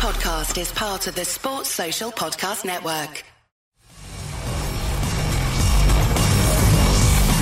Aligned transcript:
podcast 0.00 0.58
is 0.58 0.72
part 0.72 1.06
of 1.08 1.14
the 1.14 1.26
Sports 1.26 1.68
Social 1.68 2.10
Podcast 2.10 2.64
Network. 2.64 3.22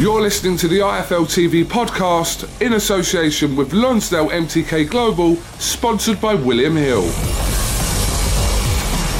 You're 0.01 0.21
listening 0.21 0.57
to 0.57 0.67
the 0.67 0.81
IFL 0.81 1.27
TV 1.27 1.65
podcast 1.65 2.61
in 2.61 2.73
association 2.73 3.55
with 3.55 3.73
Lonsdale 3.73 4.31
MTK 4.31 4.91
Global, 4.91 5.37
sponsored 5.61 6.21
by 6.21 6.35
William 6.35 6.75
Hill. 6.75 7.03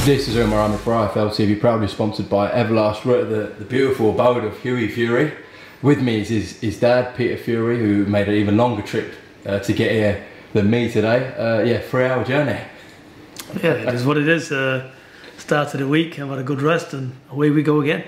This 0.05 0.27
is 0.27 0.37
Omar 0.37 0.59
Ahmed 0.59 0.81
for 0.81 0.95
IFL 0.95 1.31
TV, 1.31 1.61
proudly 1.61 1.87
sponsored 1.87 2.29
by 2.29 2.51
Everlast. 2.51 3.05
We're 3.05 3.21
at 3.21 3.29
the, 3.29 3.55
the 3.61 3.65
beautiful 3.65 4.11
abode 4.11 4.43
of 4.43 4.59
Hughie 4.59 4.89
Fury. 4.89 5.33
With 5.81 6.03
me 6.03 6.23
is 6.23 6.29
his, 6.29 6.61
his 6.61 6.81
dad, 6.81 7.15
Peter 7.15 7.37
Fury, 7.37 7.79
who 7.79 8.05
made 8.07 8.29
an 8.29 8.35
even 8.35 8.57
longer 8.57 8.83
trip 8.83 9.15
uh, 9.47 9.61
to 9.61 9.73
get 9.73 9.93
here 9.93 10.27
than 10.55 10.69
me 10.69 10.91
today. 10.91 11.33
Uh, 11.37 11.63
yeah, 11.63 11.79
three 11.79 12.05
hour 12.05 12.25
journey. 12.25 12.59
Yeah, 13.63 13.73
it 13.73 13.95
is 13.95 14.05
what 14.05 14.17
it 14.19 14.29
is. 14.29 14.53
Uh, 14.53 14.91
start 15.39 15.73
of 15.75 15.81
the 15.81 15.89
week, 15.89 16.19
I've 16.19 16.29
had 16.29 16.39
a 16.39 16.43
good 16.43 16.61
rest, 16.63 16.93
and 16.93 17.13
away 17.31 17.51
we 17.51 17.63
go 17.63 17.81
again. 17.81 18.05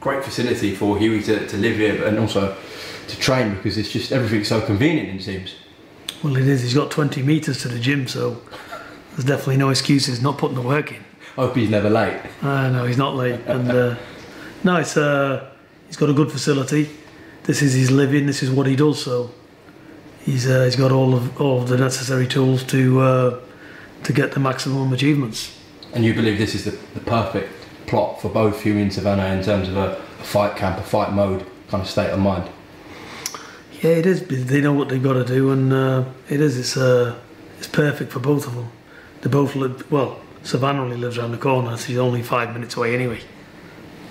Great 0.00 0.24
facility 0.24 0.74
for 0.74 0.98
Hughie 0.98 1.22
to, 1.22 1.46
to 1.46 1.56
live 1.56 1.76
here 1.76 2.04
and 2.04 2.18
also 2.18 2.56
to 3.08 3.18
train 3.18 3.54
because 3.54 3.78
it's 3.78 3.90
just 3.90 4.12
everything's 4.12 4.48
so 4.48 4.60
convenient, 4.60 5.20
it 5.20 5.24
seems. 5.24 5.54
Well, 6.22 6.36
it 6.36 6.46
is. 6.46 6.62
He's 6.62 6.74
got 6.74 6.90
20 6.90 7.22
metres 7.22 7.62
to 7.62 7.68
the 7.68 7.78
gym, 7.78 8.06
so 8.06 8.42
there's 9.12 9.24
definitely 9.24 9.56
no 9.56 9.70
excuses 9.70 10.22
not 10.22 10.38
putting 10.38 10.56
the 10.56 10.62
work 10.62 10.92
in. 10.92 11.04
I 11.36 11.46
Hope 11.46 11.56
he's 11.56 11.70
never 11.70 11.88
late. 11.88 12.20
Uh, 12.42 12.70
no, 12.70 12.84
he's 12.84 12.98
not 12.98 13.16
late. 13.16 13.40
And 13.46 13.70
uh, 13.70 13.96
no, 14.64 14.76
it's, 14.76 14.96
uh, 14.96 15.48
he's 15.86 15.96
got 15.96 16.10
a 16.10 16.14
good 16.14 16.30
facility. 16.30 16.90
This 17.44 17.62
is 17.62 17.72
his 17.74 17.90
living. 17.90 18.26
This 18.26 18.42
is 18.42 18.50
what 18.50 18.66
he 18.66 18.76
does. 18.76 19.02
So 19.02 19.30
he's 20.20 20.48
uh, 20.48 20.64
he's 20.64 20.76
got 20.76 20.92
all 20.92 21.14
of 21.14 21.40
all 21.40 21.62
of 21.62 21.68
the 21.68 21.76
necessary 21.76 22.26
tools 22.26 22.62
to 22.64 23.00
uh, 23.00 23.40
to 24.04 24.12
get 24.12 24.32
the 24.32 24.40
maximum 24.40 24.92
achievements. 24.92 25.58
And 25.92 26.04
you 26.04 26.14
believe 26.14 26.38
this 26.38 26.54
is 26.54 26.64
the, 26.64 26.70
the 26.94 27.00
perfect 27.00 27.52
plot 27.86 28.20
for 28.20 28.28
both 28.28 28.62
Hughie 28.62 28.82
and 28.82 28.92
Savannah 28.92 29.26
in 29.26 29.42
terms 29.42 29.68
of 29.68 29.76
a, 29.76 29.96
a 30.20 30.24
fight 30.24 30.56
camp, 30.56 30.78
a 30.78 30.82
fight 30.82 31.12
mode 31.12 31.46
kind 31.68 31.82
of 31.82 31.88
state 31.88 32.10
of 32.10 32.18
mind. 32.18 32.50
Yeah, 33.80 33.92
it 33.92 34.06
is. 34.06 34.26
They 34.46 34.60
know 34.60 34.72
what 34.72 34.88
they've 34.88 35.02
got 35.02 35.14
to 35.14 35.24
do, 35.24 35.50
and 35.50 35.72
uh, 35.72 36.04
it 36.28 36.40
is. 36.40 36.56
It's 36.56 36.76
uh, 36.76 37.18
it's 37.58 37.66
perfect 37.66 38.12
for 38.12 38.20
both 38.20 38.46
of 38.46 38.54
them. 38.54 38.70
They 39.22 39.30
both 39.30 39.56
live 39.56 39.90
well. 39.90 40.20
Savannah 40.44 40.82
only 40.82 40.96
lives 40.96 41.18
around 41.18 41.32
the 41.32 41.38
corner. 41.38 41.76
So 41.76 41.86
she's 41.86 41.98
only 41.98 42.22
five 42.22 42.52
minutes 42.52 42.76
away 42.76 42.94
anyway. 42.94 43.20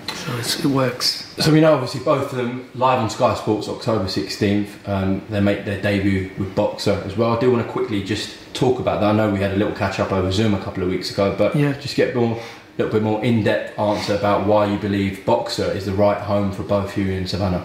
So 0.08 0.36
it's, 0.36 0.64
it 0.64 0.68
works. 0.68 1.34
So 1.38 1.52
we 1.52 1.60
know 1.60 1.74
obviously 1.74 2.02
both 2.02 2.32
of 2.32 2.38
them 2.38 2.70
live 2.74 2.98
on 2.98 3.10
Sky 3.10 3.34
Sports 3.34 3.68
October 3.68 4.04
16th. 4.04 4.88
Um, 4.88 5.22
they 5.28 5.40
make 5.40 5.64
their 5.64 5.80
debut 5.80 6.30
with 6.38 6.54
Boxxer 6.54 7.04
as 7.04 7.16
well. 7.16 7.36
I 7.36 7.40
do 7.40 7.50
want 7.50 7.66
to 7.66 7.72
quickly 7.72 8.02
just 8.04 8.36
talk 8.52 8.78
about 8.78 9.00
that. 9.00 9.10
I 9.10 9.12
know 9.12 9.30
we 9.30 9.38
had 9.40 9.52
a 9.52 9.56
little 9.56 9.74
catch 9.74 9.98
up 10.00 10.12
over 10.12 10.30
Zoom 10.32 10.54
a 10.54 10.58
couple 10.60 10.82
of 10.82 10.88
weeks 10.88 11.10
ago, 11.10 11.34
but 11.36 11.54
Yeah. 11.56 11.72
just 11.80 11.96
get 11.96 12.14
more, 12.14 12.36
a 12.36 12.38
little 12.78 12.92
bit 12.92 13.02
more 13.02 13.22
in 13.24 13.42
depth 13.44 13.78
answer 13.78 14.14
about 14.14 14.46
why 14.46 14.66
you 14.66 14.78
believe 14.78 15.20
Boxxer 15.26 15.74
is 15.74 15.84
the 15.86 15.92
right 15.92 16.18
home 16.18 16.52
for 16.52 16.62
both 16.62 16.96
you 16.96 17.10
and 17.12 17.28
Savannah. 17.28 17.64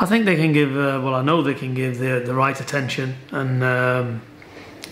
I 0.00 0.06
think 0.06 0.26
they 0.26 0.36
can 0.36 0.52
give. 0.52 0.76
Uh, 0.76 1.00
well, 1.02 1.14
I 1.14 1.22
know 1.22 1.42
they 1.42 1.54
can 1.54 1.74
give 1.74 1.98
the 1.98 2.22
the 2.24 2.34
right 2.34 2.58
attention, 2.60 3.16
and 3.32 3.64
um, 3.64 4.22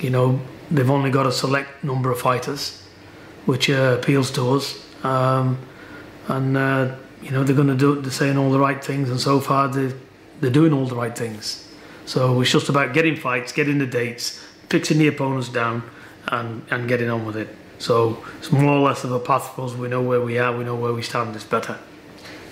you 0.01 0.11
know 0.11 0.41
they've 0.71 0.91
only 0.91 1.11
got 1.11 1.27
a 1.27 1.33
select 1.33 1.85
number 1.85 2.11
of 2.11 2.19
fighters, 2.19 2.83
which 3.45 3.71
uh, 3.71 3.99
appeals 4.01 4.31
to 4.33 4.51
us. 4.57 4.75
Um, 5.05 5.59
and 6.29 6.57
uh, 6.57 6.95
you 7.23 7.31
know 7.31 7.45
they're 7.45 7.55
going 7.55 7.69
to 7.69 7.77
do. 7.77 8.01
They're 8.01 8.11
saying 8.11 8.37
all 8.37 8.51
the 8.51 8.59
right 8.59 8.83
things, 8.85 9.09
and 9.11 9.21
so 9.21 9.39
far 9.39 9.69
they 9.69 9.93
they're 10.41 10.51
doing 10.51 10.73
all 10.73 10.87
the 10.87 10.97
right 10.97 11.17
things. 11.17 11.63
So 12.07 12.41
it's 12.41 12.51
just 12.51 12.69
about 12.69 12.95
getting 12.95 13.17
fights, 13.17 13.53
getting 13.53 13.79
the 13.79 13.87
dates, 13.87 14.43
fixing 14.69 14.99
the 14.99 15.09
opponents 15.09 15.49
down, 15.49 15.83
and 16.29 16.62
and 16.71 16.89
getting 16.89 17.11
on 17.11 17.27
with 17.27 17.37
it. 17.37 17.49
So 17.79 18.25
it's 18.39 18.51
more 18.51 18.73
or 18.73 18.81
less 18.81 19.05
of 19.05 19.12
a 19.12 19.21
path 19.21 19.55
for 19.55 19.67
us. 19.67 19.75
We 19.75 19.89
know 19.89 20.03
where 20.03 20.21
we 20.21 20.39
are. 20.39 20.57
We 20.57 20.65
know 20.65 20.77
where 20.77 20.93
we 20.93 21.03
stand. 21.03 21.34
It's 21.37 21.45
better. 21.45 21.79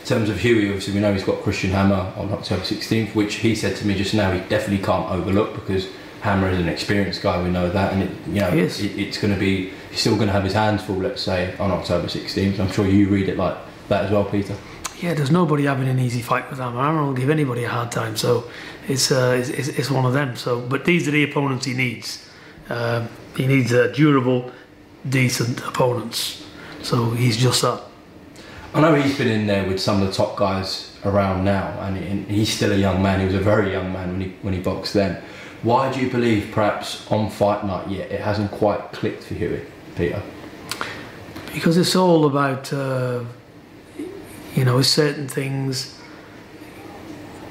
In 0.00 0.06
terms 0.06 0.28
of 0.28 0.38
Hughie, 0.38 0.66
obviously 0.66 0.92
we 0.92 1.00
know 1.00 1.14
he's 1.14 1.24
got 1.24 1.42
Christian 1.42 1.70
Hammer 1.70 2.12
on 2.16 2.30
October 2.30 2.60
16th, 2.60 3.14
which 3.14 3.36
he 3.36 3.54
said 3.54 3.74
to 3.76 3.86
me 3.86 3.94
just 3.94 4.12
now 4.12 4.32
he 4.32 4.40
definitely 4.50 4.84
can't 4.84 5.10
overlook 5.10 5.54
because 5.54 5.88
Hammer 6.20 6.50
is 6.50 6.58
an 6.58 6.68
experienced 6.68 7.22
guy. 7.22 7.42
We 7.42 7.48
know 7.48 7.70
that, 7.70 7.92
and 7.94 8.02
it, 8.02 8.10
you 8.28 8.40
know 8.40 8.48
it, 8.48 8.80
it's 8.80 9.16
going 9.16 9.32
to 9.32 9.40
be 9.40 9.72
he's 9.90 10.00
still 10.00 10.16
going 10.16 10.26
to 10.26 10.32
have 10.32 10.44
his 10.44 10.52
hands 10.52 10.82
full. 10.82 10.96
Let's 10.96 11.22
say 11.22 11.56
on 11.58 11.70
October 11.70 12.08
16th. 12.08 12.58
I'm 12.58 12.70
sure 12.70 12.86
you 12.86 13.08
read 13.08 13.28
it 13.28 13.38
like 13.38 13.56
that 13.88 14.04
as 14.04 14.10
well, 14.10 14.24
Peter. 14.24 14.56
Yeah, 15.04 15.12
there's 15.12 15.30
nobody 15.30 15.64
having 15.64 15.86
an 15.86 15.98
easy 15.98 16.22
fight 16.22 16.48
with 16.48 16.60
Hammer. 16.60 16.80
Hammer 16.80 17.04
will 17.04 17.12
give 17.12 17.28
anybody 17.28 17.64
a 17.64 17.68
hard 17.68 17.92
time, 17.92 18.16
so 18.16 18.48
it's, 18.88 19.12
uh, 19.12 19.36
it's, 19.38 19.68
it's 19.68 19.90
one 19.90 20.06
of 20.06 20.14
them. 20.14 20.34
So, 20.34 20.62
but 20.62 20.86
these 20.86 21.06
are 21.06 21.10
the 21.10 21.22
opponents 21.24 21.66
he 21.66 21.74
needs. 21.74 22.26
Um, 22.70 23.10
he 23.36 23.46
needs 23.46 23.70
uh, 23.70 23.92
durable, 23.94 24.50
decent 25.06 25.60
opponents. 25.60 26.46
So 26.80 27.10
he's 27.10 27.36
just 27.36 27.60
that. 27.60 27.82
I 28.72 28.80
know 28.80 28.94
he's 28.94 29.18
been 29.18 29.28
in 29.28 29.46
there 29.46 29.68
with 29.68 29.78
some 29.78 30.00
of 30.00 30.08
the 30.08 30.14
top 30.14 30.36
guys 30.36 30.96
around 31.04 31.44
now, 31.44 31.78
and 31.82 32.26
he's 32.26 32.50
still 32.50 32.72
a 32.72 32.78
young 32.78 33.02
man. 33.02 33.20
He 33.20 33.26
was 33.26 33.34
a 33.34 33.40
very 33.40 33.72
young 33.72 33.92
man 33.92 34.12
when 34.12 34.20
he 34.22 34.28
when 34.40 34.54
he 34.54 34.60
boxed 34.60 34.94
then. 34.94 35.22
Why 35.62 35.92
do 35.92 36.00
you 36.00 36.08
believe, 36.10 36.50
perhaps 36.50 37.06
on 37.12 37.28
fight 37.28 37.66
night 37.66 37.90
yet, 37.90 38.10
it 38.10 38.20
hasn't 38.20 38.50
quite 38.52 38.80
clicked 38.92 39.24
for 39.24 39.34
Hughie, 39.34 39.66
Peter? 39.96 40.22
because 41.54 41.76
it's 41.76 41.94
all 41.94 42.26
about 42.26 42.72
uh, 42.72 43.20
you 44.54 44.64
know 44.64 44.82
certain 44.82 45.28
things. 45.28 45.98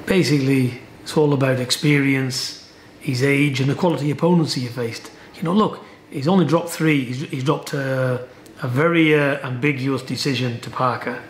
Basically 0.06 0.80
it's 1.02 1.16
all 1.16 1.32
about 1.32 1.60
experience 1.60 2.70
his 3.00 3.22
age 3.22 3.60
and 3.60 3.68
the 3.68 3.74
quality 3.74 4.10
opponents 4.10 4.54
he 4.54 4.66
faced. 4.66 5.10
You 5.36 5.42
know 5.42 5.52
look 5.52 5.84
he's 6.10 6.28
only 6.28 6.46
dropped 6.46 6.70
three. 6.70 7.04
He's, 7.04 7.20
he's 7.30 7.44
dropped 7.44 7.74
uh, 7.74 8.18
a 8.62 8.68
very 8.68 9.14
uh, 9.14 9.46
ambiguous 9.46 10.02
decision 10.02 10.60
to 10.60 10.70
Parker 10.70 11.22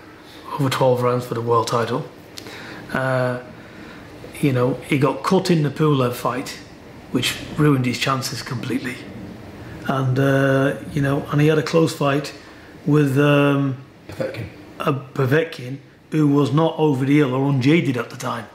over 0.59 0.71
12 0.71 1.03
rounds 1.03 1.27
for 1.27 1.35
the 1.35 1.41
world 1.41 1.67
title. 1.67 2.05
Uh, 2.93 3.41
you 4.41 4.53
know 4.53 4.75
he 4.89 4.99
got 4.99 5.23
cut 5.23 5.51
in 5.51 5.63
the 5.63 5.71
Pulev 5.71 6.15
fight 6.15 6.61
which 7.11 7.37
ruined 7.57 7.87
his 7.87 7.99
chances 7.99 8.43
completely. 8.43 8.97
And 9.87 10.19
uh, 10.19 10.77
you 10.93 11.03
know 11.03 11.27
and 11.31 11.41
he 11.41 11.49
had 11.49 11.59
a 11.59 11.63
close 11.63 11.95
fight 11.95 12.33
with 12.87 13.19
um. 13.19 13.77
A 14.81 14.93
Povetkin 14.93 15.79
who 16.11 16.29
was 16.29 16.53
not 16.53 16.75
over 16.79 17.05
the 17.05 17.17
hill 17.17 17.35
or 17.35 17.49
unjaded 17.51 17.97
at 17.97 18.11
the 18.11 18.17
time. 18.17 18.47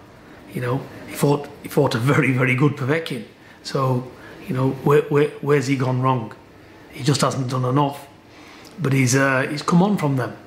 You 0.54 0.62
know, 0.62 0.82
he 1.08 1.14
fought 1.14 1.50
he 1.62 1.70
fought 1.70 1.96
a 1.96 1.98
very 1.98 2.32
very 2.32 2.56
good 2.56 2.78
Povetkin. 2.78 3.26
So 3.64 4.10
you 4.48 4.56
know 4.56 4.72
where, 4.84 5.02
where 5.04 5.30
where's 5.42 5.68
he 5.68 5.76
gone 5.76 6.02
wrong? 6.02 6.34
He 6.92 7.04
just 7.04 7.22
hasn't 7.22 7.50
done 7.50 7.66
enough. 7.66 8.08
But 8.80 8.94
he's 8.94 9.16
uh, 9.16 9.48
he's 9.50 9.62
come 9.62 9.84
on 9.84 9.98
from 9.98 10.16
them. 10.16 10.38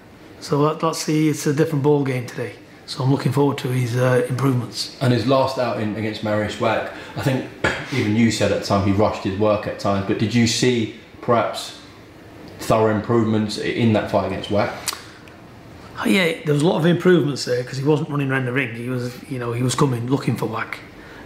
So 0.41 0.59
let, 0.59 0.83
let's 0.83 0.99
see. 1.01 1.29
It's 1.29 1.47
a 1.47 1.53
different 1.53 1.83
ball 1.83 2.03
game 2.03 2.27
today. 2.27 2.55
So 2.87 3.05
I'm 3.05 3.11
looking 3.11 3.33
forward 3.33 3.59
to 3.59 3.69
his 3.69 3.97
uh, 3.97 4.27
improvements. 4.29 4.97
And 5.01 5.13
his 5.13 5.27
last 5.27 5.57
outing 5.59 5.97
against 5.97 6.23
Mariusz 6.23 6.61
Wach, 6.61 6.91
I 7.17 7.23
think 7.23 7.49
even 7.93 8.17
you 8.17 8.31
said 8.31 8.51
at 8.53 8.61
the 8.61 8.67
time 8.67 8.87
he 8.87 8.93
rushed 8.93 9.23
his 9.23 9.39
work 9.39 9.67
at 9.67 9.79
times, 9.79 10.07
but 10.07 10.19
did 10.19 10.35
you 10.35 10.47
see 10.47 10.97
perhaps 11.21 11.81
thorough 12.59 12.95
improvements 12.95 13.59
in 13.59 13.93
that 13.93 14.11
fight 14.11 14.27
against 14.27 14.51
Wach? 14.51 14.71
Oh, 16.05 16.09
yeah, 16.09 16.43
there 16.45 16.53
was 16.53 16.63
a 16.63 16.67
lot 16.67 16.79
of 16.79 16.87
improvements 16.87 17.45
there 17.45 17.63
because 17.63 17.79
he 17.79 17.85
wasn't 17.85 18.09
running 18.09 18.29
around 18.29 18.47
the 18.47 18.53
ring. 18.53 18.75
He 18.75 18.89
was, 18.89 19.23
you 19.31 19.39
know, 19.39 19.53
he 19.53 19.63
was 19.63 19.77
coming 19.77 20.09
looking 20.09 20.37
for 20.37 20.47
Wach. 20.47 20.77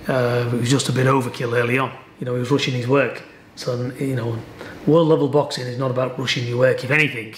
Uh, 0.07 0.51
it 0.53 0.61
was 0.61 0.71
just 0.71 0.91
a 0.91 0.93
bit 0.93 1.07
overkill 1.07 1.57
early 1.57 1.79
on. 1.79 1.97
You 2.21 2.27
know, 2.27 2.35
he 2.35 2.41
was 2.41 2.51
rushing 2.51 2.75
his 2.75 2.87
work. 2.87 3.23
So, 3.55 3.91
you 3.99 4.15
know, 4.15 4.39
world 4.87 5.09
level 5.09 5.29
boxing 5.29 5.67
is 5.67 5.79
not 5.79 5.91
about 5.91 6.19
rushing 6.19 6.47
your 6.47 6.59
work. 6.59 6.85
If 6.85 6.91
anything, 6.91 7.37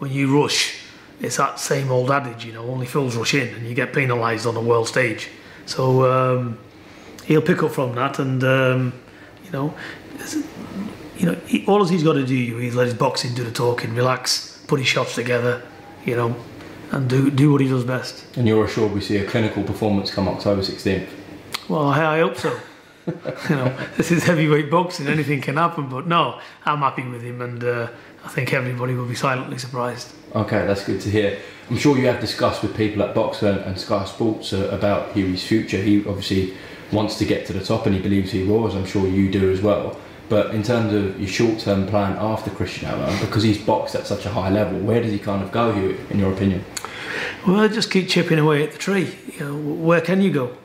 when 0.00 0.10
you 0.10 0.36
rush, 0.42 0.80
it's 1.20 1.36
that 1.36 1.60
same 1.60 1.92
old 1.92 2.10
adage, 2.10 2.44
you 2.44 2.52
know, 2.52 2.64
only 2.64 2.86
fools 2.86 3.14
rush 3.14 3.34
in 3.34 3.54
and 3.54 3.68
you 3.68 3.74
get 3.74 3.92
penalised 3.92 4.44
on 4.44 4.54
the 4.54 4.60
world 4.60 4.88
stage. 4.88 5.28
So 5.66 6.10
um, 6.10 6.58
he'll 7.24 7.40
pick 7.40 7.62
up 7.62 7.70
from 7.70 7.94
that 7.94 8.18
and, 8.18 8.42
um, 8.42 8.92
you 9.44 9.52
know, 9.52 9.74
you 11.16 11.26
know, 11.26 11.34
he, 11.46 11.64
all 11.66 11.84
he's 11.84 12.02
got 12.02 12.14
to 12.14 12.26
do 12.26 12.58
is 12.58 12.74
let 12.74 12.86
his 12.86 12.94
boxing 12.94 13.32
do 13.32 13.44
the 13.44 13.52
talking, 13.52 13.94
relax, 13.94 14.60
put 14.66 14.80
his 14.80 14.88
shots 14.88 15.14
together, 15.14 15.62
you 16.04 16.16
know, 16.16 16.34
and 16.90 17.08
do 17.08 17.30
do 17.30 17.52
what 17.52 17.60
he 17.60 17.68
does 17.68 17.84
best. 17.84 18.24
And 18.36 18.46
you're 18.46 18.64
assured 18.64 18.92
we 18.92 19.00
see 19.00 19.16
a 19.16 19.26
clinical 19.26 19.62
performance 19.62 20.10
come 20.10 20.28
October 20.28 20.62
16th. 20.62 21.08
Well, 21.68 21.88
I, 21.88 22.16
I 22.16 22.20
hope 22.20 22.36
so. 22.36 22.58
you 23.06 23.56
know, 23.56 23.76
this 23.96 24.10
is 24.10 24.24
heavyweight 24.24 24.70
boxing; 24.70 25.06
anything 25.06 25.40
can 25.40 25.56
happen. 25.56 25.88
But 25.88 26.06
no, 26.06 26.40
I'm 26.64 26.78
happy 26.78 27.06
with 27.06 27.22
him, 27.22 27.40
and 27.40 27.62
uh, 27.62 27.88
I 28.24 28.28
think 28.28 28.52
everybody 28.52 28.94
will 28.94 29.06
be 29.06 29.14
silently 29.14 29.58
surprised. 29.58 30.12
Okay, 30.34 30.66
that's 30.66 30.84
good 30.84 31.00
to 31.00 31.10
hear. 31.10 31.38
I'm 31.70 31.78
sure 31.78 31.96
you 31.96 32.06
have 32.06 32.20
discussed 32.20 32.62
with 32.62 32.76
people 32.76 33.02
at 33.02 33.14
Boxxer 33.14 33.56
and, 33.56 33.60
and 33.60 33.80
Sky 33.80 34.04
Sports 34.04 34.52
uh, 34.52 34.68
about 34.72 35.12
Hughie's 35.12 35.46
future. 35.46 35.78
He 35.78 35.98
obviously 36.06 36.54
wants 36.92 37.16
to 37.18 37.24
get 37.24 37.46
to 37.46 37.52
the 37.52 37.64
top 37.64 37.86
and 37.86 37.94
he 37.94 38.02
believes 38.02 38.32
he 38.32 38.42
will, 38.44 38.66
as 38.66 38.74
I'm 38.74 38.86
sure 38.86 39.06
you 39.06 39.30
do 39.30 39.52
as 39.52 39.60
well. 39.60 39.96
But 40.30 40.54
in 40.54 40.62
terms 40.62 40.94
of 40.94 41.18
your 41.18 41.28
short 41.28 41.58
term 41.58 41.86
plan 41.88 42.16
after 42.18 42.50
Christian 42.50 42.88
Hammer, 42.88 43.10
because 43.20 43.42
he's 43.42 43.58
boxed 43.58 43.96
at 43.96 44.06
such 44.06 44.24
a 44.24 44.30
high 44.30 44.48
level, 44.48 44.78
where 44.78 45.02
does 45.02 45.12
he 45.12 45.18
kind 45.18 45.42
of 45.42 45.50
go, 45.50 45.72
Hughie, 45.72 45.98
in 46.08 46.20
your 46.20 46.32
opinion? 46.32 46.64
Well, 47.46 47.68
just 47.68 47.90
keep 47.90 48.08
chipping 48.08 48.38
away 48.38 48.62
at 48.62 48.70
the 48.70 48.78
tree. 48.78 49.12
You 49.36 49.44
know, 49.44 49.56
where 49.56 50.00
can 50.00 50.22
you 50.22 50.30
go? 50.30 50.56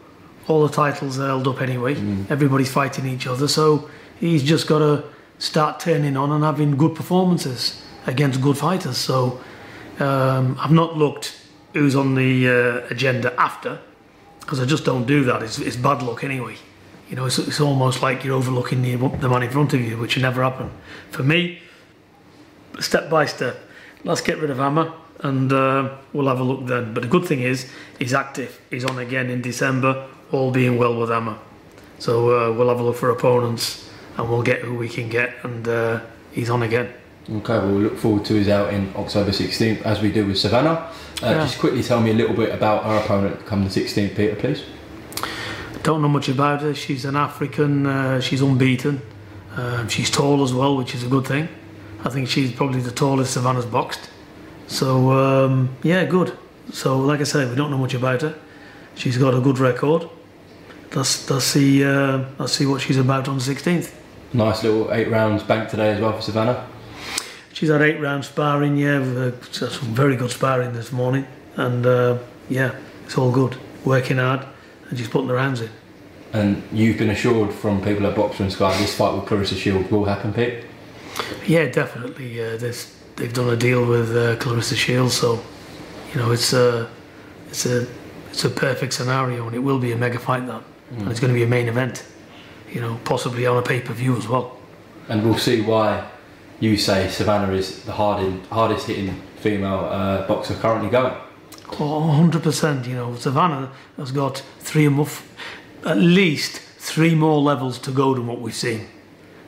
All 0.48 0.66
the 0.68 0.74
titles 0.74 1.20
are 1.20 1.26
held 1.26 1.48
up 1.48 1.62
anyway. 1.62 1.96
Everybody's 2.30 2.72
fighting 2.72 3.08
each 3.08 3.26
other, 3.26 3.48
so 3.48 3.90
he's 4.20 4.44
just 4.44 4.68
got 4.68 4.80
to 4.80 5.04
start 5.40 5.80
turning 5.80 6.16
on 6.16 6.32
and 6.32 6.44
having 6.44 6.78
good 6.78 6.96
performances 6.96 7.84
against 8.06 8.42
good 8.42 8.60
fighters. 8.60 8.98
So 8.98 9.42
um, 10.00 10.58
I've 10.60 10.72
not 10.72 10.96
looked 10.96 11.42
who's 11.74 11.96
on 11.96 12.14
the 12.14 12.48
uh, 12.48 12.88
agenda 12.92 13.34
after 13.42 13.80
because 14.42 14.60
I 14.60 14.66
just 14.66 14.86
don't 14.86 15.08
do 15.08 15.24
that. 15.24 15.42
It's, 15.42 15.58
it's 15.58 15.76
bad 15.76 16.04
luck 16.04 16.24
anyway. 16.24 16.56
You 17.10 17.16
know, 17.16 17.26
it's, 17.26 17.38
it's 17.38 17.60
almost 17.62 18.02
like 18.02 18.24
you're 18.24 18.36
overlooking 18.36 18.82
the, 18.82 18.96
the 18.96 19.30
man 19.30 19.44
in 19.44 19.52
front 19.52 19.74
of 19.74 19.82
you, 19.82 19.98
which 19.98 20.16
will 20.16 20.24
never 20.24 20.42
happen. 20.44 20.72
For 21.12 21.24
me, 21.24 21.60
step 22.80 23.10
by 23.10 23.26
step, 23.26 23.58
let's 24.04 24.22
get 24.22 24.38
rid 24.40 24.50
of 24.50 24.58
Hammer 24.58 24.92
and 25.20 25.52
uh, 25.54 25.96
we'll 26.14 26.28
have 26.28 26.40
a 26.40 26.44
look 26.44 26.66
then. 26.66 26.94
But 26.94 27.04
the 27.04 27.10
good 27.10 27.26
thing 27.26 27.42
is, 27.42 27.72
he's 28.00 28.14
active. 28.14 28.60
He's 28.70 28.86
on 28.86 29.00
again 29.00 29.30
in 29.30 29.42
December, 29.42 30.08
all 30.32 30.52
being 30.52 30.78
well 30.78 31.00
with 31.00 31.10
Hammer. 31.10 31.38
So 32.00 32.30
uh, 32.52 32.54
we'll 32.54 32.70
have 32.70 32.80
a 32.80 32.84
look 32.84 32.98
for 32.98 33.10
opponents 33.12 33.90
and 34.18 34.30
we'll 34.30 34.44
get 34.44 34.62
who 34.62 34.76
we 34.76 34.88
can 34.90 35.10
get, 35.10 35.34
and 35.44 35.68
uh, 35.68 36.00
he's 36.32 36.50
on 36.50 36.64
again. 36.64 36.92
Okay, 37.30 37.58
well, 37.58 37.68
we'll 37.68 37.82
look 37.82 37.98
forward 37.98 38.24
to 38.26 38.34
his 38.36 38.48
out 38.48 38.74
in 38.74 38.94
October 38.96 39.32
16th, 39.32 39.82
as 39.82 40.02
we 40.02 40.12
do 40.12 40.26
with 40.26 40.38
Savannah. 40.38 40.70
Uh, 40.70 40.92
Yeah. 41.22 41.34
Just 41.40 41.60
quickly 41.60 41.84
tell 41.84 42.00
me 42.02 42.12
a 42.12 42.14
little 42.14 42.36
bit 42.36 42.54
about 42.54 42.84
our 42.86 42.98
opponent 43.04 43.46
come 43.46 43.64
the 43.64 43.70
16th, 43.70 44.16
Peter, 44.16 44.36
please. 44.36 44.64
Don't 45.86 46.02
know 46.02 46.08
much 46.08 46.30
about 46.30 46.62
her. 46.62 46.74
She's 46.74 47.06
an 47.06 47.16
African. 47.16 47.86
Uh, 47.86 48.20
she's 48.20 48.42
unbeaten. 48.42 49.04
Um, 49.56 49.88
she's 49.88 50.10
tall 50.10 50.44
as 50.44 50.52
well, 50.52 50.76
which 50.76 50.96
is 50.96 51.04
a 51.04 51.08
good 51.08 51.28
thing. 51.28 51.48
I 52.04 52.10
think 52.10 52.28
she's 52.28 52.52
probably 52.52 52.82
the 52.82 52.90
tallest 52.90 53.34
Savannah's 53.34 53.68
boxed. 53.68 54.10
So 54.66 55.12
um, 55.12 55.76
yeah, 55.84 56.04
good. 56.06 56.36
So 56.72 56.98
like 56.98 57.20
I 57.20 57.24
said, 57.24 57.52
we 57.52 57.56
don't 57.56 57.70
know 57.70 57.78
much 57.78 57.94
about 57.94 58.24
her. 58.24 58.36
She's 58.96 59.20
got 59.20 59.36
a 59.36 59.40
good 59.40 59.60
record. 59.60 60.10
Let's 60.96 61.30
let's 61.30 61.46
see 61.46 61.84
uh, 61.84 62.26
let's 62.40 62.54
see 62.54 62.66
what 62.66 62.82
she's 62.82 62.98
about 62.98 63.28
on 63.28 63.38
the 63.38 63.44
16th. 63.44 63.94
Nice 64.34 64.64
little 64.64 64.92
eight 64.92 65.12
rounds 65.12 65.44
bank 65.44 65.70
today 65.70 65.92
as 65.92 66.02
well 66.02 66.14
for 66.14 66.22
Savannah. 66.24 66.68
She's 67.54 67.70
had 67.70 67.84
eight 67.84 68.02
rounds 68.02 68.28
sparring. 68.28 68.76
Yeah, 68.78 69.30
some 69.52 69.94
very 69.94 70.16
good 70.16 70.32
sparring 70.32 70.74
this 70.74 70.92
morning, 70.92 71.28
and 71.58 71.86
uh, 71.86 72.18
yeah, 72.50 72.74
it's 73.06 73.20
all 73.20 73.32
good. 73.32 73.56
Working 73.86 74.18
hard, 74.18 74.48
and 74.90 74.98
she's 74.98 75.08
putting 75.08 75.30
her 75.30 75.38
hands 75.38 75.62
in. 75.62 75.70
And 76.34 76.62
you've 76.74 76.98
been 76.98 77.10
assured 77.10 77.54
from 77.54 77.82
people 77.82 78.06
at 78.08 78.16
Boxxer 78.16 78.42
and 78.42 78.52
Sky 78.52 78.78
this 78.78 78.96
fight 78.96 79.16
with 79.16 79.26
Clarissa 79.26 79.56
Shield 79.56 79.90
will 79.90 80.06
happen, 80.06 80.34
Pete. 80.34 80.66
Yeah, 81.48 81.68
definitely. 81.68 82.42
Uh, 82.42 82.58
they've 82.58 83.34
done 83.34 83.50
a 83.50 83.56
deal 83.56 83.86
with 83.86 84.16
uh, 84.16 84.36
Clarissa 84.38 84.76
Shields, 84.76 85.14
so 85.14 85.42
you 86.14 86.20
know 86.20 86.32
it's 86.32 86.52
a 86.52 86.90
it's 87.48 87.66
a 87.66 87.88
it's 88.30 88.44
a 88.44 88.50
perfect 88.50 88.94
scenario, 88.94 89.48
and 89.48 89.56
it 89.56 89.60
will 89.60 89.80
be 89.80 89.94
a 89.94 89.98
mega 89.98 90.20
fight 90.20 90.46
that, 90.48 90.62
and 90.92 91.10
it's 91.10 91.22
going 91.22 91.32
to 91.32 91.38
be 91.38 91.44
a 91.44 91.48
main 91.48 91.70
event. 91.70 92.06
You 92.70 92.82
know, 92.82 93.00
possibly 93.06 93.46
on 93.48 93.58
a 93.58 93.62
pay 93.62 93.80
per 93.80 93.94
view 93.94 94.18
as 94.18 94.28
well. 94.28 94.58
And 95.08 95.24
we'll 95.24 95.38
see 95.38 95.62
why 95.62 96.06
you 96.60 96.76
say 96.76 97.08
Savannah 97.10 97.54
is 97.54 97.84
the 97.84 97.94
hardin, 97.94 98.44
hardest 98.46 98.88
hitting 98.88 99.22
female 99.38 99.86
uh, 99.86 100.28
boxer 100.28 100.56
currently 100.56 100.90
going. 100.90 101.16
Oh, 101.78 102.30
100%. 102.32 102.88
You 102.88 102.96
know, 102.96 103.16
Savannah 103.16 103.72
has 103.98 104.12
got 104.12 104.44
three 104.60 104.88
more, 104.88 105.08
at 105.86 105.98
least 105.98 106.60
three 106.78 107.16
more 107.16 107.42
levels 107.42 107.80
to 107.80 107.92
go 107.92 108.14
than 108.14 108.28
what 108.28 108.40
we've 108.40 108.56
seen. 108.56 108.88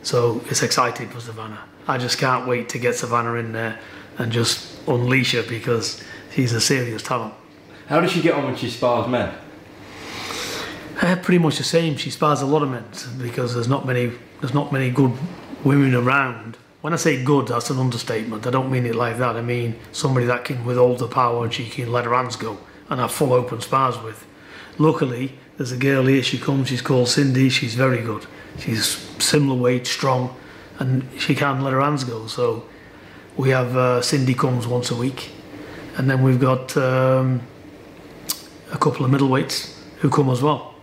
So 0.03 0.41
it's 0.49 0.63
exciting 0.63 1.09
for 1.09 1.19
Savannah. 1.19 1.63
I 1.87 1.97
just 1.97 2.17
can't 2.17 2.47
wait 2.47 2.69
to 2.69 2.79
get 2.79 2.95
Savannah 2.95 3.35
in 3.35 3.53
there 3.53 3.79
and 4.17 4.31
just 4.31 4.85
unleash 4.87 5.33
her 5.33 5.43
because 5.43 6.03
she's 6.33 6.51
a 6.53 6.59
serious 6.61 7.01
talent. 7.01 7.33
How 7.87 8.01
does 8.01 8.11
she 8.11 8.21
get 8.21 8.33
on 8.33 8.43
when 8.43 8.55
she 8.55 8.69
spars 8.69 9.07
men? 9.07 9.33
Uh, 11.01 11.15
pretty 11.17 11.37
much 11.37 11.57
the 11.57 11.63
same. 11.63 11.95
She 11.95 12.09
spars 12.09 12.41
a 12.41 12.45
lot 12.45 12.63
of 12.63 12.69
men 12.69 12.83
because 13.19 13.53
there's 13.53 13.67
not 13.67 13.85
many 13.85 14.11
there's 14.41 14.53
not 14.53 14.71
many 14.73 14.89
good 14.89 15.13
women 15.63 15.95
around. 15.95 16.57
When 16.81 16.93
I 16.93 16.95
say 16.95 17.23
good, 17.23 17.47
that's 17.47 17.69
an 17.69 17.79
understatement. 17.79 18.45
I 18.45 18.51
don't 18.51 18.71
mean 18.71 18.85
it 18.85 18.95
like 18.95 19.17
that. 19.17 19.35
I 19.35 19.41
mean 19.41 19.79
somebody 19.91 20.25
that 20.27 20.45
can 20.45 20.63
withhold 20.63 20.99
the 20.99 21.07
power 21.07 21.43
and 21.43 21.53
she 21.53 21.67
can 21.67 21.91
let 21.91 22.05
her 22.05 22.13
hands 22.13 22.35
go 22.35 22.59
and 22.89 22.99
have 22.99 23.11
full 23.11 23.33
open 23.33 23.61
spars 23.61 23.97
with. 24.01 24.25
Luckily, 24.77 25.33
there's 25.57 25.71
a 25.71 25.77
girl 25.77 26.05
here. 26.05 26.21
She 26.21 26.37
comes. 26.37 26.67
She's 26.67 26.81
called 26.81 27.07
Cindy. 27.07 27.49
She's 27.49 27.73
very 27.73 28.01
good. 28.01 28.27
She's 28.59 28.85
similar 29.19 29.59
weight, 29.59 29.87
strong, 29.87 30.35
and 30.79 31.07
she 31.17 31.33
can't 31.33 31.63
let 31.63 31.73
her 31.73 31.81
hands 31.81 32.03
go. 32.03 32.27
So 32.27 32.65
we 33.35 33.49
have 33.49 33.75
uh, 33.75 34.01
Cindy 34.01 34.35
comes 34.35 34.67
once 34.67 34.91
a 34.91 34.95
week, 34.95 35.31
and 35.97 36.09
then 36.09 36.21
we've 36.21 36.39
got 36.39 36.77
um, 36.77 37.41
a 38.71 38.77
couple 38.77 39.03
of 39.03 39.11
middleweights 39.11 39.75
who 39.99 40.09
come 40.09 40.29
as 40.29 40.43
well, 40.43 40.75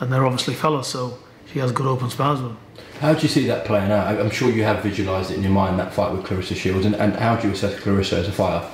and 0.00 0.10
they're 0.10 0.24
obviously 0.24 0.54
fellas. 0.54 0.88
So 0.88 1.18
she 1.52 1.58
has 1.58 1.72
good 1.72 1.86
open 1.86 2.10
spars 2.10 2.40
with 2.40 2.52
them. 2.52 2.58
How 3.00 3.14
do 3.14 3.22
you 3.22 3.28
see 3.28 3.46
that 3.46 3.64
playing 3.64 3.90
out? 3.90 4.06
I'm 4.06 4.30
sure 4.30 4.50
you 4.50 4.62
have 4.62 4.82
visualised 4.82 5.30
it 5.30 5.36
in 5.36 5.42
your 5.42 5.52
mind 5.52 5.78
that 5.78 5.92
fight 5.92 6.12
with 6.12 6.24
Clarissa 6.24 6.54
Shields, 6.54 6.86
and, 6.86 6.94
and 6.94 7.14
how 7.16 7.36
do 7.36 7.48
you 7.48 7.54
assess 7.54 7.78
Clarissa 7.80 8.18
as 8.18 8.28
a 8.28 8.32
fighter? 8.32 8.66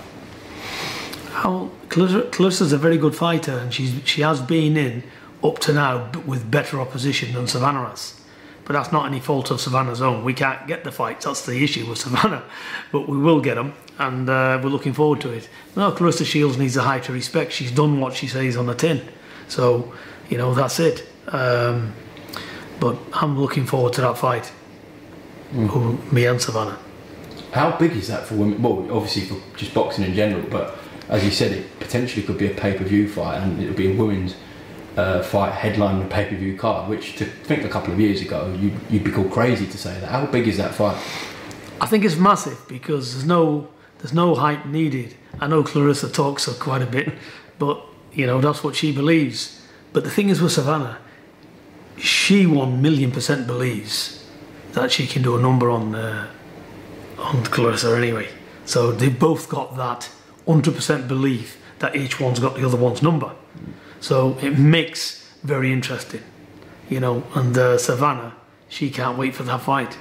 How 1.30 1.70
Clarissa, 1.88 2.28
Clarissa's 2.30 2.72
a 2.72 2.78
very 2.78 2.98
good 2.98 3.16
fighter, 3.16 3.58
and 3.58 3.72
she's 3.72 3.94
she 4.04 4.22
has 4.22 4.40
been 4.40 4.76
in 4.76 5.02
up 5.42 5.58
to 5.60 5.72
now 5.72 6.10
with 6.26 6.50
better 6.50 6.80
opposition 6.80 7.32
than 7.32 7.46
Savannah 7.46 7.88
has. 7.88 8.20
But 8.64 8.74
that's 8.74 8.92
not 8.92 9.06
any 9.06 9.18
fault 9.18 9.50
of 9.50 9.62
Savannah's 9.62 10.02
own. 10.02 10.24
We 10.24 10.34
can't 10.34 10.66
get 10.66 10.84
the 10.84 10.92
fights. 10.92 11.24
That's 11.24 11.46
the 11.46 11.64
issue 11.64 11.88
with 11.88 11.98
Savannah. 12.06 12.44
But 12.92 13.08
we 13.08 13.16
will 13.16 13.40
get 13.40 13.54
them, 13.54 13.72
and 13.98 14.28
uh, 14.28 14.60
we're 14.62 14.68
looking 14.68 14.92
forward 14.92 15.22
to 15.22 15.30
it. 15.30 15.48
No, 15.74 15.90
Clarissa 15.90 16.26
Shields 16.26 16.58
needs 16.58 16.76
a 16.76 16.82
high 16.82 17.00
to 17.00 17.12
respect. 17.12 17.52
She's 17.52 17.72
done 17.72 17.98
what 17.98 18.14
she 18.14 18.26
says 18.26 18.56
on 18.58 18.66
the 18.66 18.74
tin, 18.74 19.00
so 19.48 19.94
you 20.28 20.36
know 20.36 20.52
that's 20.52 20.78
it. 20.80 21.08
Um, 21.28 21.94
but 22.80 22.96
I'm 23.12 23.38
looking 23.40 23.66
forward 23.66 23.92
to 23.94 24.00
that 24.02 24.18
fight. 24.18 24.52
Who- 25.52 25.98
Me 26.12 26.26
and 26.26 26.40
Savannah. 26.40 26.78
How 27.52 27.72
big 27.78 27.92
is 27.92 28.08
that 28.08 28.26
for 28.26 28.34
women? 28.34 28.60
Well, 28.62 28.86
obviously 28.94 29.22
for 29.22 29.40
just 29.56 29.72
boxing 29.72 30.04
in 30.04 30.14
general, 30.14 30.42
but 30.50 30.76
as 31.08 31.24
you 31.24 31.30
said, 31.30 31.52
it 31.52 31.80
potentially 31.80 32.22
could 32.22 32.36
be 32.36 32.46
a 32.46 32.54
pay 32.54 32.74
per 32.76 32.84
view 32.84 33.08
fight, 33.08 33.38
and 33.38 33.60
it'll 33.62 33.74
be 33.74 33.90
a 33.92 33.96
women's 33.96 34.34
uh, 34.98 35.22
fight 35.22 35.52
headlining 35.54 36.04
a 36.04 36.08
pay 36.08 36.26
per 36.28 36.36
view 36.36 36.56
card. 36.58 36.88
Which 36.90 37.16
to 37.16 37.24
think 37.24 37.64
a 37.64 37.68
couple 37.68 37.92
of 37.94 37.98
years 38.00 38.20
ago, 38.20 38.54
you'd, 38.60 38.74
you'd 38.90 39.04
be 39.04 39.10
called 39.10 39.30
crazy 39.30 39.66
to 39.66 39.78
say 39.78 39.98
that. 40.00 40.10
How 40.10 40.26
big 40.26 40.46
is 40.46 40.58
that 40.58 40.74
fight? 40.74 40.96
I 41.80 41.86
think 41.86 42.04
it's 42.04 42.16
massive 42.16 42.60
because 42.68 43.14
there's 43.14 43.26
no 43.26 43.68
there's 43.98 44.12
no 44.12 44.34
hype 44.34 44.66
needed. 44.66 45.14
I 45.40 45.46
know 45.46 45.62
Clarissa 45.62 46.10
talks 46.10 46.46
quite 46.58 46.82
a 46.82 46.86
bit, 46.86 47.14
but 47.58 47.80
you 48.12 48.26
know 48.26 48.42
that's 48.42 48.62
what 48.62 48.76
she 48.76 48.92
believes. 48.92 49.62
But 49.94 50.04
the 50.04 50.10
thing 50.10 50.28
is 50.28 50.42
with 50.42 50.52
Savannah, 50.52 50.98
she 52.00 52.46
one 52.46 52.80
million 52.82 53.10
percent 53.10 53.46
believes 53.46 54.24
that 54.72 54.90
she 54.92 55.06
can 55.06 55.22
do 55.22 55.36
a 55.36 55.40
number 55.40 55.70
on 55.70 55.94
uh, 55.94 56.28
on 57.18 57.44
Clarissa 57.44 57.96
anyway. 57.96 58.28
So 58.64 58.92
they've 58.92 59.18
both 59.18 59.48
got 59.48 59.76
that 59.76 60.10
hundred 60.46 60.74
percent 60.74 61.08
belief 61.08 61.60
that 61.78 61.94
each 61.96 62.20
one's 62.20 62.40
got 62.40 62.54
the 62.54 62.66
other 62.66 62.76
one's 62.76 63.02
number. 63.02 63.32
So 64.00 64.38
it 64.40 64.58
makes 64.58 65.32
very 65.42 65.72
interesting, 65.72 66.22
you 66.88 67.00
know. 67.00 67.24
And 67.34 67.56
uh, 67.56 67.78
Savannah, 67.78 68.34
she 68.68 68.90
can't 68.90 69.18
wait 69.18 69.34
for 69.34 69.42
that 69.44 69.62
fight 69.62 69.96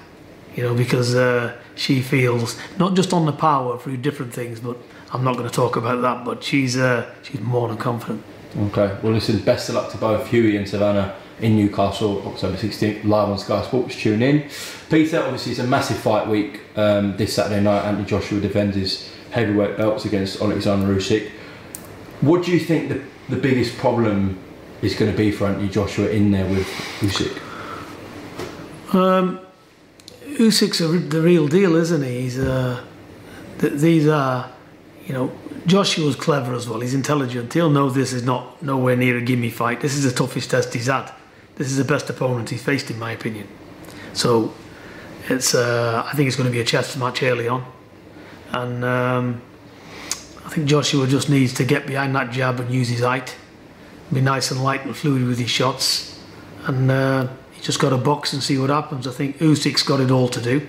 you 0.58 0.64
know, 0.64 0.74
because 0.74 1.14
uh, 1.16 1.56
she 1.76 2.02
feels 2.02 2.58
not 2.80 2.96
just 2.96 3.14
on 3.14 3.28
the 3.28 3.32
power 3.32 3.78
through 3.78 3.98
different 3.98 4.34
things, 4.34 4.60
but 4.60 4.76
I'm 5.14 5.24
not 5.24 5.38
going 5.38 5.48
to 5.48 5.54
talk 5.54 5.76
about 5.76 6.02
that. 6.02 6.26
But 6.26 6.44
she's 6.44 6.76
uh, 6.76 7.14
she's 7.22 7.40
more 7.40 7.68
than 7.68 7.78
confident. 7.78 8.24
Okay. 8.58 8.98
Well, 9.04 9.14
listen. 9.14 9.38
Best 9.40 9.70
of 9.70 9.76
luck 9.76 9.92
to 9.92 9.98
both 9.98 10.28
Hughie 10.28 10.58
and 10.58 10.68
Savannah 10.68 11.16
in 11.40 11.56
Newcastle, 11.56 12.26
October 12.28 12.58
16th, 12.58 13.04
live 13.04 13.30
on 13.30 13.38
Sky 13.38 13.64
Sports. 13.64 13.96
Tune 13.96 14.22
in. 14.22 14.50
Peter, 14.90 15.22
obviously, 15.22 15.52
it's 15.52 15.62
a 15.62 15.68
massive 15.68 15.98
fight 15.98 16.28
week 16.28 16.62
um, 16.76 17.16
this 17.18 17.34
Saturday 17.34 17.62
night. 17.62 17.86
Anthony 17.86 18.08
Joshua 18.08 18.40
defends 18.40 18.76
his 18.76 19.12
heavyweight 19.32 19.78
belts 19.78 20.06
against 20.06 20.42
Alexander 20.42 20.88
Usyk. 20.96 21.30
What 22.22 22.44
do 22.44 22.52
you 22.52 22.60
think 22.60 22.90
the, 22.90 23.02
the 23.30 23.40
biggest 23.40 23.78
problem 23.78 24.40
is 24.82 24.96
going 24.96 25.12
to 25.12 25.18
be 25.18 25.32
for 25.32 25.46
Anthony 25.46 25.70
Joshua 25.70 26.10
in 26.10 26.32
there 26.32 26.48
with 26.48 26.68
Usyk? 27.00 27.44
Um, 28.94 29.40
Usyk's 30.26 30.82
a, 30.82 30.88
the 30.88 31.22
real 31.22 31.48
deal, 31.48 31.76
isn't 31.76 32.04
he? 32.04 32.22
He's 32.22 32.40
uh, 32.40 32.84
th- 33.60 33.74
these 33.74 34.08
are, 34.08 34.52
you 35.06 35.14
know, 35.14 35.32
Joshua's 35.68 36.16
clever 36.16 36.54
as 36.54 36.68
well. 36.68 36.80
He's 36.80 36.94
intelligent. 36.94 37.54
He'll 37.54 37.70
know 37.70 37.90
this 37.90 38.14
is 38.14 38.24
not 38.24 38.62
nowhere 38.64 38.96
near 38.96 39.18
a 39.18 39.22
gimme 39.22 39.50
fight. 39.50 39.82
This 39.82 39.96
is 39.96 40.04
the 40.04 40.12
toughest 40.12 40.50
test 40.50 40.74
he's 40.74 40.88
had. 40.88 41.12
This 41.58 41.68
is 41.68 41.78
the 41.78 41.86
best 41.86 42.10
opponent 42.10 42.50
he's 42.50 42.64
faced, 42.64 42.92
in 42.92 43.00
my 43.00 43.12
opinion. 43.12 43.48
So, 44.14 44.54
it's 45.30 45.54
uh, 45.54 46.04
I 46.06 46.16
think 46.16 46.28
it's 46.28 46.36
going 46.36 46.50
to 46.50 46.54
be 46.54 46.62
a 46.62 46.66
chess 46.66 46.96
match 46.96 47.24
early 47.24 47.48
on, 47.48 47.66
and 48.52 48.86
um, 48.86 49.42
I 50.46 50.50
think 50.50 50.68
Joshua 50.68 51.08
just 51.08 51.30
needs 51.30 51.54
to 51.56 51.66
get 51.66 51.86
behind 51.86 52.16
that 52.16 52.32
jab 52.32 52.60
and 52.60 52.74
use 52.74 52.90
his 52.90 53.02
height, 53.02 53.36
be 54.14 54.22
nice 54.22 54.52
and 54.52 54.64
light 54.64 54.86
and 54.86 54.96
fluid 54.96 55.24
with 55.26 55.40
his 55.40 55.50
shots, 55.50 56.20
and. 56.66 56.90
Uh, 56.90 57.28
you 57.58 57.64
just 57.64 57.80
got 57.80 57.90
to 57.90 57.98
box 57.98 58.34
and 58.34 58.44
see 58.44 58.58
what 58.58 58.70
happens. 58.70 59.08
I 59.08 59.12
think 59.12 59.40
Usyk's 59.40 59.84
got 59.84 60.00
it 60.00 60.12
all 60.12 60.28
to 60.30 60.42
do 60.42 60.68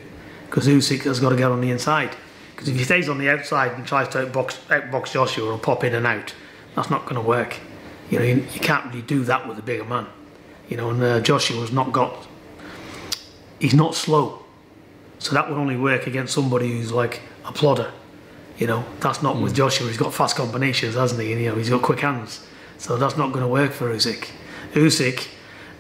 because 0.49 0.67
Usyk 0.67 1.03
has 1.03 1.21
got 1.21 1.31
to 1.31 1.37
get 1.37 1.51
on 1.51 1.61
the 1.61 1.71
inside. 1.71 2.17
Because 2.53 2.69
if 2.69 2.77
he 2.77 2.85
stays 2.85 3.09
on 3.09 3.19
the 3.19 3.29
outside 3.29 3.73
and 3.73 3.87
tries 3.87 4.09
to 4.09 4.25
outbox, 4.25 4.57
outbox 4.69 5.13
Joshua 5.13 5.53
or 5.53 5.59
pop 5.59 5.85
in 5.85 5.95
and 5.95 6.07
out, 6.07 6.35
that's 6.75 6.91
not 6.91 7.03
going 7.03 7.17
to 7.17 7.21
work. 7.21 7.59
You 8.11 8.19
know, 8.19 8.25
you, 8.25 8.37
you 8.37 8.61
can't 8.61 8.87
really 8.87 9.03
do 9.03 9.23
that 9.25 9.47
with 9.47 9.59
a 9.59 9.63
bigger 9.63 9.85
man. 9.85 10.07
You 10.69 10.77
know, 10.77 10.91
and 10.91 11.03
uh, 11.03 11.21
Joshua's 11.21 11.73
not 11.73 11.93
got. 11.93 12.27
He's 13.59 13.75
not 13.75 13.95
slow. 13.95 14.45
So 15.19 15.35
that 15.35 15.49
would 15.49 15.59
only 15.59 15.77
work 15.77 16.07
against 16.07 16.35
somebody 16.35 16.71
who's 16.71 16.93
like 16.93 17.21
a 17.45 17.53
plodder. 17.53 17.93
You 18.59 18.67
know, 18.67 18.85
that's 19.01 19.23
not 19.23 19.41
with 19.41 19.55
Joshua. 19.55 19.87
He's 19.87 19.97
got 19.97 20.13
fast 20.13 20.37
combinations, 20.37 20.95
hasn't 20.95 21.21
he? 21.21 21.33
And 21.33 21.41
you 21.41 21.49
know, 21.49 21.57
he's 21.57 21.71
got 21.71 21.83
quick 21.83 22.01
hands. 22.01 22.47
So 22.77 22.97
that's 22.97 23.17
not 23.17 23.33
going 23.33 23.45
to 23.45 23.49
work 23.49 23.73
for 23.73 23.93
Usyk. 23.93 24.29
Usyk 24.73 25.29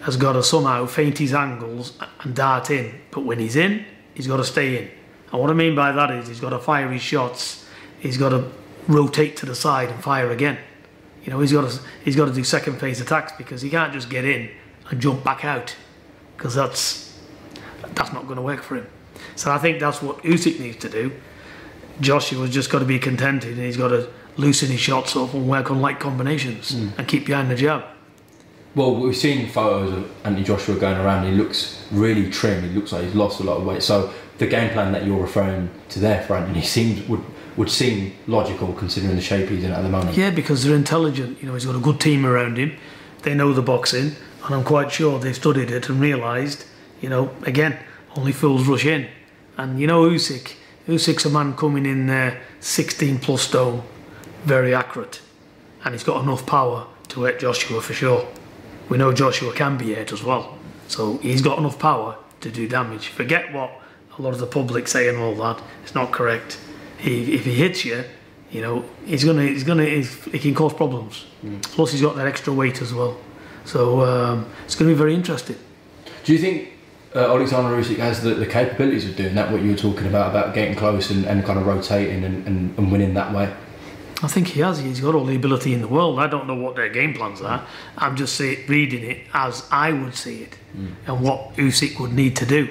has 0.02 0.16
got 0.16 0.32
to 0.32 0.42
somehow 0.42 0.86
feint 0.86 1.18
his 1.18 1.34
angles 1.34 1.98
and 2.20 2.34
dart 2.34 2.70
in. 2.70 3.00
But 3.10 3.24
when 3.24 3.38
he's 3.38 3.56
in, 3.56 3.84
he's 4.14 4.26
got 4.26 4.38
to 4.38 4.44
stay 4.44 4.78
in. 4.78 4.90
And 5.32 5.40
what 5.40 5.50
I 5.50 5.54
mean 5.54 5.74
by 5.74 5.92
that 5.92 6.10
is 6.12 6.28
he's 6.28 6.40
got 6.40 6.50
to 6.50 6.58
fire 6.58 6.90
his 6.90 7.02
shots. 7.02 7.66
He's 8.00 8.16
got 8.16 8.30
to 8.30 8.50
rotate 8.86 9.36
to 9.38 9.46
the 9.46 9.54
side 9.54 9.90
and 9.90 10.02
fire 10.02 10.30
again. 10.30 10.58
You 11.24 11.32
know, 11.32 11.40
he's 11.40 11.52
got 11.52 11.68
to 11.68 11.80
he's 12.04 12.16
got 12.16 12.26
to 12.26 12.32
do 12.32 12.42
second 12.42 12.78
phase 12.78 13.00
attacks 13.00 13.32
because 13.36 13.60
he 13.60 13.70
can't 13.70 13.92
just 13.92 14.08
get 14.08 14.24
in 14.24 14.50
and 14.90 15.00
jump 15.00 15.24
back 15.24 15.44
out 15.44 15.76
because 16.36 16.54
that's 16.54 17.18
that's 17.94 18.12
not 18.12 18.24
going 18.24 18.36
to 18.36 18.42
work 18.42 18.62
for 18.62 18.76
him. 18.76 18.86
So 19.36 19.50
I 19.50 19.58
think 19.58 19.80
that's 19.80 20.02
what 20.02 20.22
Usyk 20.22 20.60
needs 20.60 20.76
to 20.78 20.88
do. 20.88 21.12
Joshua's 22.00 22.50
just 22.50 22.70
got 22.70 22.78
to 22.78 22.84
be 22.84 22.98
contented 22.98 23.56
and 23.56 23.66
he's 23.66 23.76
got 23.76 23.88
to 23.88 24.08
loosen 24.36 24.70
his 24.70 24.80
shots 24.80 25.16
up 25.16 25.34
and 25.34 25.48
work 25.48 25.70
on 25.70 25.80
light 25.80 25.98
combinations 25.98 26.72
hmm. 26.72 26.88
and 26.96 27.08
keep 27.08 27.26
behind 27.26 27.50
the 27.50 27.56
jab. 27.56 27.84
Well, 28.74 28.94
we've 28.94 29.16
seen 29.16 29.48
photos 29.48 29.92
of 29.92 30.10
Anthony 30.24 30.44
Joshua 30.44 30.76
going 30.76 30.98
around. 30.98 31.26
He 31.26 31.32
looks 31.32 31.84
really 31.90 32.30
trim. 32.30 32.62
He 32.62 32.70
looks 32.70 32.92
like 32.92 33.02
he's 33.04 33.14
lost 33.14 33.40
a 33.40 33.42
lot 33.42 33.56
of 33.56 33.66
weight. 33.66 33.82
So 33.82 34.12
the 34.38 34.46
game 34.46 34.70
plan 34.70 34.92
that 34.92 35.04
you're 35.04 35.20
referring 35.20 35.70
to 35.88 35.98
there 35.98 36.22
for 36.22 36.36
Anthony 36.36 36.62
seems 36.62 37.06
would 37.08 37.24
would 37.56 37.70
seem 37.70 38.14
logical 38.28 38.72
considering 38.72 39.16
the 39.16 39.20
shape 39.20 39.48
he's 39.48 39.64
in 39.64 39.72
at 39.72 39.82
the 39.82 39.88
moment. 39.88 40.16
Yeah, 40.16 40.30
because 40.30 40.62
they're 40.62 40.76
intelligent. 40.76 41.42
You 41.42 41.48
know, 41.48 41.54
he's 41.54 41.64
got 41.64 41.74
a 41.74 41.80
good 41.80 41.98
team 41.98 42.24
around 42.24 42.56
him. 42.56 42.76
They 43.22 43.34
know 43.34 43.52
the 43.52 43.62
boxing, 43.62 44.12
and 44.44 44.54
I'm 44.54 44.64
quite 44.64 44.92
sure 44.92 45.18
they've 45.18 45.34
studied 45.34 45.70
it 45.70 45.88
and 45.88 46.00
realised, 46.00 46.64
you 47.00 47.08
know, 47.08 47.30
again, 47.42 47.78
only 48.16 48.32
fools 48.32 48.66
rush 48.66 48.86
in. 48.86 49.08
And 49.56 49.80
you 49.80 49.86
know, 49.86 50.08
Usyk, 50.08 50.54
Usyk's 50.86 51.24
a 51.24 51.30
man 51.30 51.54
coming 51.56 51.84
in 51.84 52.06
there, 52.06 52.40
16 52.60 53.18
plus 53.18 53.42
stone, 53.42 53.82
very 54.44 54.74
accurate, 54.74 55.20
and 55.84 55.94
he's 55.94 56.04
got 56.04 56.22
enough 56.22 56.46
power 56.46 56.86
to 57.08 57.24
hit 57.24 57.40
Joshua 57.40 57.80
for 57.80 57.92
sure. 57.92 58.26
We 58.88 58.98
know 58.98 59.12
Joshua 59.12 59.52
can 59.52 59.76
be 59.76 59.94
hit 59.94 60.12
as 60.12 60.22
well, 60.22 60.56
so 60.86 61.18
he's 61.18 61.42
got 61.42 61.58
enough 61.58 61.78
power 61.78 62.16
to 62.40 62.50
do 62.50 62.68
damage. 62.68 63.08
Forget 63.08 63.52
what 63.52 63.70
a 64.18 64.22
lot 64.22 64.32
of 64.32 64.38
the 64.38 64.46
public 64.46 64.88
say 64.88 65.08
and 65.08 65.18
all 65.18 65.34
that. 65.36 65.62
It's 65.82 65.94
not 65.94 66.12
correct. 66.12 66.58
He, 66.98 67.34
if 67.34 67.44
he 67.44 67.54
hits 67.54 67.84
you, 67.84 68.04
you 68.50 68.62
know 68.62 68.84
he's 69.04 69.24
gonna 69.24 69.46
he's 69.46 69.64
gonna 69.64 69.84
he's, 69.84 70.24
he 70.24 70.38
can 70.38 70.54
cause 70.54 70.72
problems. 70.72 71.26
Mm. 71.44 71.62
Plus 71.62 71.92
he's 71.92 72.02
got 72.02 72.16
that 72.16 72.26
extra 72.26 72.52
weight 72.52 72.80
as 72.80 72.94
well, 72.94 73.18
so 73.68 74.00
um, 74.00 74.46
it's 74.64 74.74
going 74.74 74.88
to 74.88 74.94
be 74.94 74.98
very 74.98 75.14
interesting. 75.14 75.56
Do 76.24 76.32
you 76.32 76.38
think 76.38 76.72
uh, 77.14 77.34
Alexander 77.34 77.70
Usyk 77.76 77.98
has 77.98 78.22
the, 78.22 78.34
the 78.34 78.46
capabilities 78.46 79.06
of 79.08 79.14
doing 79.14 79.34
that? 79.34 79.52
What 79.52 79.60
you 79.60 79.72
were 79.72 79.76
talking 79.76 80.06
about 80.06 80.30
about 80.30 80.54
getting 80.54 80.74
close 80.74 81.10
and, 81.10 81.26
and 81.26 81.44
kind 81.44 81.58
of 81.58 81.66
rotating 81.66 82.24
and, 82.24 82.46
and, 82.46 82.78
and 82.78 82.90
winning 82.90 83.12
that 83.14 83.34
way. 83.34 83.54
I 84.22 84.26
think 84.26 84.48
he 84.48 84.60
has. 84.60 84.78
He's 84.78 85.00
got 85.00 85.14
all 85.14 85.24
the 85.24 85.36
ability 85.36 85.74
in 85.74 85.80
the 85.80 85.86
world. 85.86 86.18
I 86.18 86.26
don't 86.26 86.46
know 86.46 86.54
what 86.54 86.76
their 86.76 86.88
game 86.88 87.14
plans 87.14 87.40
are. 87.40 87.64
I'm 87.98 88.16
just 88.16 88.40
reading 88.40 89.04
it 89.04 89.18
as 89.32 89.64
I 89.70 89.92
would 89.92 90.14
see 90.14 90.42
it, 90.42 90.56
and 91.06 91.20
what 91.22 91.54
Usyk 91.56 92.00
would 92.00 92.12
need 92.12 92.36
to 92.36 92.46
do. 92.46 92.68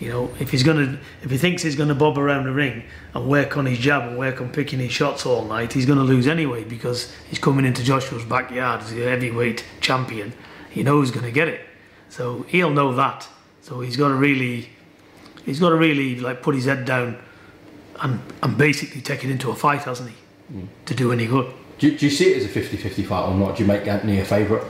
You 0.00 0.08
know, 0.10 0.30
if 0.40 0.50
he's 0.50 0.62
gonna, 0.62 0.98
if 1.22 1.30
he 1.30 1.38
thinks 1.38 1.62
he's 1.62 1.76
gonna 1.76 1.94
bob 1.94 2.18
around 2.18 2.44
the 2.44 2.52
ring 2.52 2.84
and 3.14 3.28
work 3.28 3.56
on 3.56 3.66
his 3.66 3.78
jab 3.78 4.02
and 4.02 4.18
work 4.18 4.40
on 4.40 4.50
picking 4.50 4.80
his 4.80 4.92
shots 4.92 5.24
all 5.24 5.44
night, 5.44 5.72
he's 5.72 5.86
gonna 5.86 6.02
lose 6.02 6.26
anyway 6.26 6.64
because 6.64 7.14
he's 7.28 7.38
coming 7.38 7.64
into 7.64 7.82
Joshua's 7.82 8.24
backyard 8.24 8.82
as 8.82 8.92
a 8.92 8.96
heavyweight 8.96 9.64
champion. 9.80 10.32
He 10.70 10.82
knows 10.82 11.08
he's 11.08 11.14
gonna 11.14 11.30
get 11.30 11.48
it, 11.48 11.60
so 12.08 12.42
he'll 12.48 12.70
know 12.70 12.94
that. 12.94 13.28
So 13.64 13.80
he's 13.80 13.96
got 13.96 14.08
to 14.08 14.14
really, 14.14 14.68
he's 15.46 15.58
got 15.58 15.70
to 15.70 15.76
really 15.76 16.20
like 16.20 16.42
put 16.42 16.54
his 16.54 16.66
head 16.66 16.84
down, 16.84 17.16
and 18.02 18.20
and 18.42 18.58
basically 18.58 19.00
take 19.00 19.24
it 19.24 19.30
into 19.30 19.50
a 19.50 19.54
fight, 19.54 19.84
hasn't 19.84 20.10
he? 20.10 20.16
To 20.84 20.94
do 20.94 21.12
any 21.12 21.26
good. 21.26 21.50
Do 21.78 21.88
you, 21.88 21.98
do 21.98 22.04
you 22.04 22.10
see 22.10 22.32
it 22.32 22.36
as 22.36 22.44
a 22.44 22.48
50-50 22.48 23.06
fight 23.06 23.26
or 23.26 23.34
not? 23.34 23.56
Do 23.56 23.62
you 23.62 23.66
make 23.66 23.86
Anthony 23.86 24.20
a 24.20 24.24
favourite? 24.24 24.64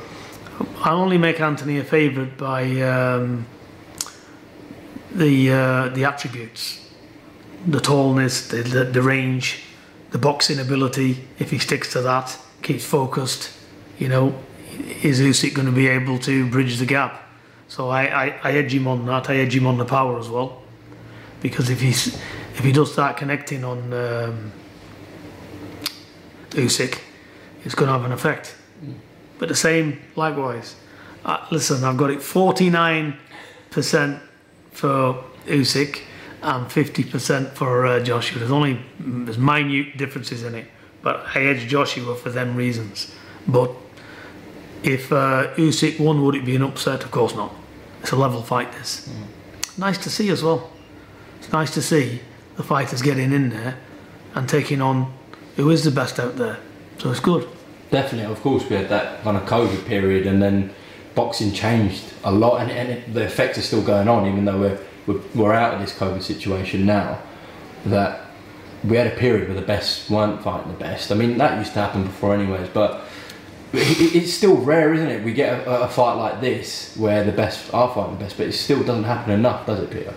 I 0.84 0.92
only 0.92 1.18
make 1.18 1.40
Anthony 1.40 1.78
a 1.80 1.84
favourite 1.84 2.38
by 2.38 2.80
um, 2.82 3.46
the 5.14 5.52
uh, 5.52 5.88
the 5.88 6.04
attributes, 6.04 6.80
the 7.66 7.80
tallness, 7.80 8.48
the, 8.48 8.62
the 8.62 8.84
the 8.84 9.02
range, 9.02 9.62
the 10.10 10.18
boxing 10.18 10.58
ability. 10.58 11.26
If 11.38 11.50
he 11.50 11.58
sticks 11.58 11.92
to 11.92 12.02
that, 12.02 12.38
keeps 12.62 12.84
focused, 12.84 13.50
you 13.98 14.08
know, 14.08 14.34
is 15.02 15.20
Usyk 15.20 15.54
going 15.54 15.66
to 15.66 15.72
be 15.72 15.88
able 15.88 16.18
to 16.20 16.50
bridge 16.50 16.78
the 16.78 16.86
gap? 16.86 17.22
So 17.68 17.88
I, 17.88 18.26
I, 18.26 18.40
I 18.42 18.52
edge 18.52 18.74
him 18.74 18.86
on 18.86 19.06
that. 19.06 19.30
I 19.30 19.36
edge 19.36 19.56
him 19.56 19.66
on 19.66 19.78
the 19.78 19.84
power 19.84 20.18
as 20.18 20.28
well, 20.28 20.62
because 21.40 21.70
if 21.70 21.80
he's 21.80 22.14
if 22.54 22.60
he 22.60 22.72
does 22.72 22.92
start 22.92 23.16
connecting 23.16 23.64
on 23.64 23.92
um, 23.92 24.52
Usyk, 26.50 26.98
it's 27.64 27.74
going 27.74 27.88
to 27.88 27.92
have 27.92 28.04
an 28.04 28.12
effect. 28.12 28.56
But 29.38 29.48
the 29.48 29.56
same, 29.56 30.00
likewise. 30.14 30.76
Uh, 31.24 31.44
listen, 31.50 31.82
I've 31.84 31.96
got 31.96 32.10
it 32.10 32.18
49% 32.18 34.20
for 34.74 35.24
Usyk 35.46 36.02
and 36.42 36.66
50% 36.66 37.52
for 37.52 37.86
uh, 37.86 38.00
Joshua. 38.00 38.38
There's 38.38 38.50
only 38.50 38.80
there's 38.98 39.38
minute 39.38 39.96
differences 39.96 40.42
in 40.42 40.54
it, 40.54 40.66
but 41.02 41.24
I 41.34 41.40
edge 41.40 41.66
Joshua 41.66 42.14
for 42.14 42.30
them 42.30 42.54
reasons. 42.54 43.14
But 43.48 43.70
if 44.82 45.10
uh, 45.10 45.54
Usyk 45.56 45.98
won, 45.98 46.22
would 46.24 46.34
it 46.34 46.44
be 46.44 46.56
an 46.56 46.62
upset? 46.62 47.04
Of 47.04 47.10
course 47.10 47.34
not. 47.34 47.54
It's 48.02 48.12
a 48.12 48.16
level 48.16 48.42
fight. 48.42 48.70
This 48.72 49.08
nice 49.78 49.98
to 49.98 50.10
see 50.10 50.28
as 50.28 50.42
well. 50.42 50.70
It's 51.38 51.50
nice 51.52 51.72
to 51.74 51.82
see 51.82 52.20
the 52.56 52.62
fighters 52.62 53.02
getting 53.02 53.32
in 53.32 53.50
there 53.50 53.78
and 54.34 54.48
taking 54.48 54.80
on 54.80 55.12
who 55.56 55.70
is 55.70 55.84
the 55.84 55.90
best 55.90 56.18
out 56.18 56.36
there. 56.36 56.58
So 56.98 57.10
it's 57.10 57.20
good. 57.20 57.48
Definitely, 57.90 58.30
of 58.30 58.40
course, 58.40 58.68
we 58.68 58.76
had 58.76 58.88
that 58.88 59.22
kind 59.22 59.36
of 59.36 59.44
COVID 59.44 59.86
period, 59.86 60.26
and 60.26 60.42
then 60.42 60.74
boxing 61.14 61.52
changed 61.52 62.04
a 62.24 62.32
lot, 62.32 62.60
and, 62.62 62.70
and 62.70 62.88
it, 62.90 63.14
the 63.14 63.22
effects 63.22 63.58
are 63.58 63.62
still 63.62 63.82
going 63.82 64.08
on, 64.08 64.26
even 64.26 64.44
though 64.44 64.58
we're, 64.58 64.78
we're 65.06 65.20
we're 65.34 65.52
out 65.52 65.74
of 65.74 65.80
this 65.80 65.92
COVID 65.96 66.22
situation 66.22 66.84
now. 66.86 67.18
That 67.86 68.20
we 68.82 68.96
had 68.96 69.06
a 69.06 69.16
period 69.16 69.48
where 69.48 69.58
the 69.60 69.66
best 69.66 70.10
weren't 70.10 70.42
fighting 70.42 70.72
the 70.72 70.78
best. 70.78 71.12
I 71.12 71.14
mean, 71.14 71.38
that 71.38 71.58
used 71.58 71.72
to 71.74 71.80
happen 71.80 72.02
before, 72.04 72.34
anyways, 72.34 72.68
but. 72.70 72.90
it- 73.72 74.00
it- 74.00 74.14
It's 74.14 74.32
still 74.32 74.56
rare, 74.56 74.94
isn't 74.94 75.08
it? 75.08 75.24
We 75.24 75.32
get 75.32 75.66
a, 75.66 75.82
a 75.82 75.88
fight 75.88 76.14
like 76.14 76.40
this 76.40 76.94
where 76.96 77.24
the 77.24 77.32
best 77.32 77.72
are 77.74 77.92
fighting 77.92 78.16
the 78.18 78.24
best, 78.24 78.36
but 78.36 78.46
it 78.46 78.52
still 78.52 78.82
doesn't 78.84 79.04
happen 79.04 79.32
enough, 79.32 79.66
does 79.66 79.80
it, 79.80 79.90
Peter? 79.90 80.14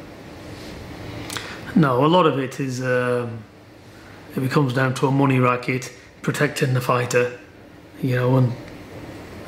No, 1.76 2.06
a 2.06 2.08
lot 2.08 2.26
of 2.26 2.40
it 2.40 2.60
is 2.60 2.82
um, 2.82 3.44
it 4.36 4.40
becomes 4.42 4.74
down 4.74 4.94
to 4.96 5.08
a 5.08 5.12
money 5.12 5.40
racket, 5.40 5.92
protecting 6.22 6.74
the 6.74 6.82
fighter, 6.82 7.38
you 8.02 8.16
know, 8.16 8.38
and 8.38 8.54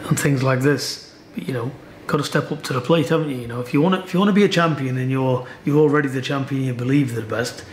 and 0.07 0.19
things 0.19 0.41
like 0.43 0.61
this. 0.61 1.08
You 1.45 1.53
know, 1.53 1.71
got 2.07 2.17
to 2.17 2.23
step 2.23 2.51
up 2.51 2.63
to 2.63 2.73
the 2.73 2.81
plate, 2.81 3.09
haven't 3.09 3.29
you? 3.29 3.37
You 3.37 3.47
know, 3.47 3.61
if 3.61 3.73
you 3.73 3.81
want 3.81 3.95
to, 3.95 4.01
if 4.01 4.13
you 4.13 4.19
want 4.19 4.29
to 4.29 4.33
be 4.33 4.43
a 4.43 4.49
champion 4.49 4.97
and 4.97 5.09
you're 5.09 5.47
you're 5.65 5.77
already 5.77 6.09
the 6.09 6.21
champion, 6.21 6.63
you 6.63 6.73
believe 6.73 7.13
they're 7.13 7.21
the 7.21 7.27
best. 7.27 7.63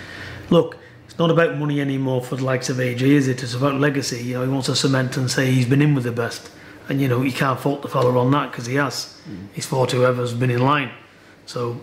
Look, 0.51 0.79
it's 1.07 1.19
not 1.19 1.31
about 1.31 1.57
money 1.59 1.81
anymore 1.81 2.23
for 2.23 2.37
the 2.37 2.45
likes 2.45 2.69
of 2.69 2.77
AJ, 2.77 3.01
is 3.03 3.29
it? 3.29 3.43
It's 3.43 3.55
about 3.55 3.81
legacy. 3.81 4.23
You 4.23 4.35
know, 4.35 4.45
he 4.45 4.49
wants 4.51 4.67
to 4.67 4.77
cement 4.77 5.17
and 5.17 5.31
say 5.31 5.51
he's 5.51 5.67
been 5.67 5.83
in 5.83 5.95
with 5.95 6.05
the 6.05 6.13
best, 6.13 6.51
and 6.89 7.01
you 7.01 7.09
know, 7.09 7.23
you 7.23 7.33
can't 7.33 7.59
fault 7.59 7.83
the 7.83 7.89
fella 7.89 8.17
on 8.19 8.31
that 8.33 8.51
because 8.51 8.67
he 8.67 8.75
has. 8.77 9.21
He's 9.53 9.67
fought 9.67 9.93
whoever's 9.93 10.35
been 10.35 10.51
in 10.51 10.61
line. 10.61 10.93
So, 11.47 11.81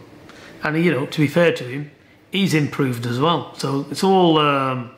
and 0.64 0.84
you 0.84 0.92
know, 0.92 1.06
to 1.06 1.22
be 1.22 1.28
fair 1.28 1.54
to 1.54 1.64
him, 1.64 1.92
he's 2.32 2.54
improved 2.54 3.06
as 3.06 3.20
well. 3.20 3.54
So 3.56 3.86
it's 3.90 4.04
all 4.04 4.38
um, 4.38 4.92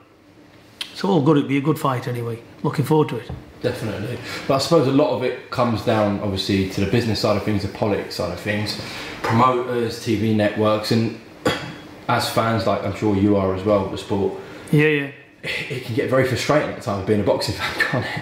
it's 0.96 1.04
all 1.04 1.22
good. 1.22 1.36
It'd 1.36 1.50
be 1.50 1.58
a 1.58 1.62
good 1.62 1.78
fight 1.78 2.08
anyway. 2.08 2.42
Looking 2.64 2.86
forward 2.86 3.10
to 3.10 3.18
it. 3.18 3.30
Definitely. 3.62 4.18
But 4.48 4.56
I 4.56 4.58
suppose 4.60 4.88
a 4.88 4.92
lot 4.94 5.10
of 5.10 5.24
it 5.24 5.52
comes 5.52 5.82
down, 5.84 6.22
obviously, 6.22 6.70
to 6.70 6.86
the 6.86 6.90
business 6.90 7.20
side 7.20 7.36
of 7.36 7.44
things, 7.44 7.64
the 7.64 7.68
politics 7.68 8.16
side 8.16 8.32
of 8.32 8.40
things, 8.40 8.80
promoters, 9.22 10.00
TV 10.00 10.34
networks, 10.34 10.92
and 10.92 11.20
as 12.08 12.30
fans, 12.30 12.66
like 12.66 12.82
I'm 12.86 12.96
sure 12.96 13.14
you 13.14 13.36
are 13.36 13.54
as 13.54 13.64
well, 13.66 13.90
the 13.90 13.98
sport, 13.98 14.40
Yeah, 14.72 14.88
yeah. 14.88 15.12
it 15.44 15.84
can 15.84 15.96
get 15.96 16.10
very 16.10 16.25
frustrating 16.25 16.70
at 16.70 16.82
times 16.82 17.06
being 17.06 17.20
a 17.20 17.24
boxing 17.24 17.56
fan, 17.60 17.74
can't 17.80 18.06
it? 18.06 18.22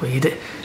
Well, 0.00 0.10
you, 0.10 0.20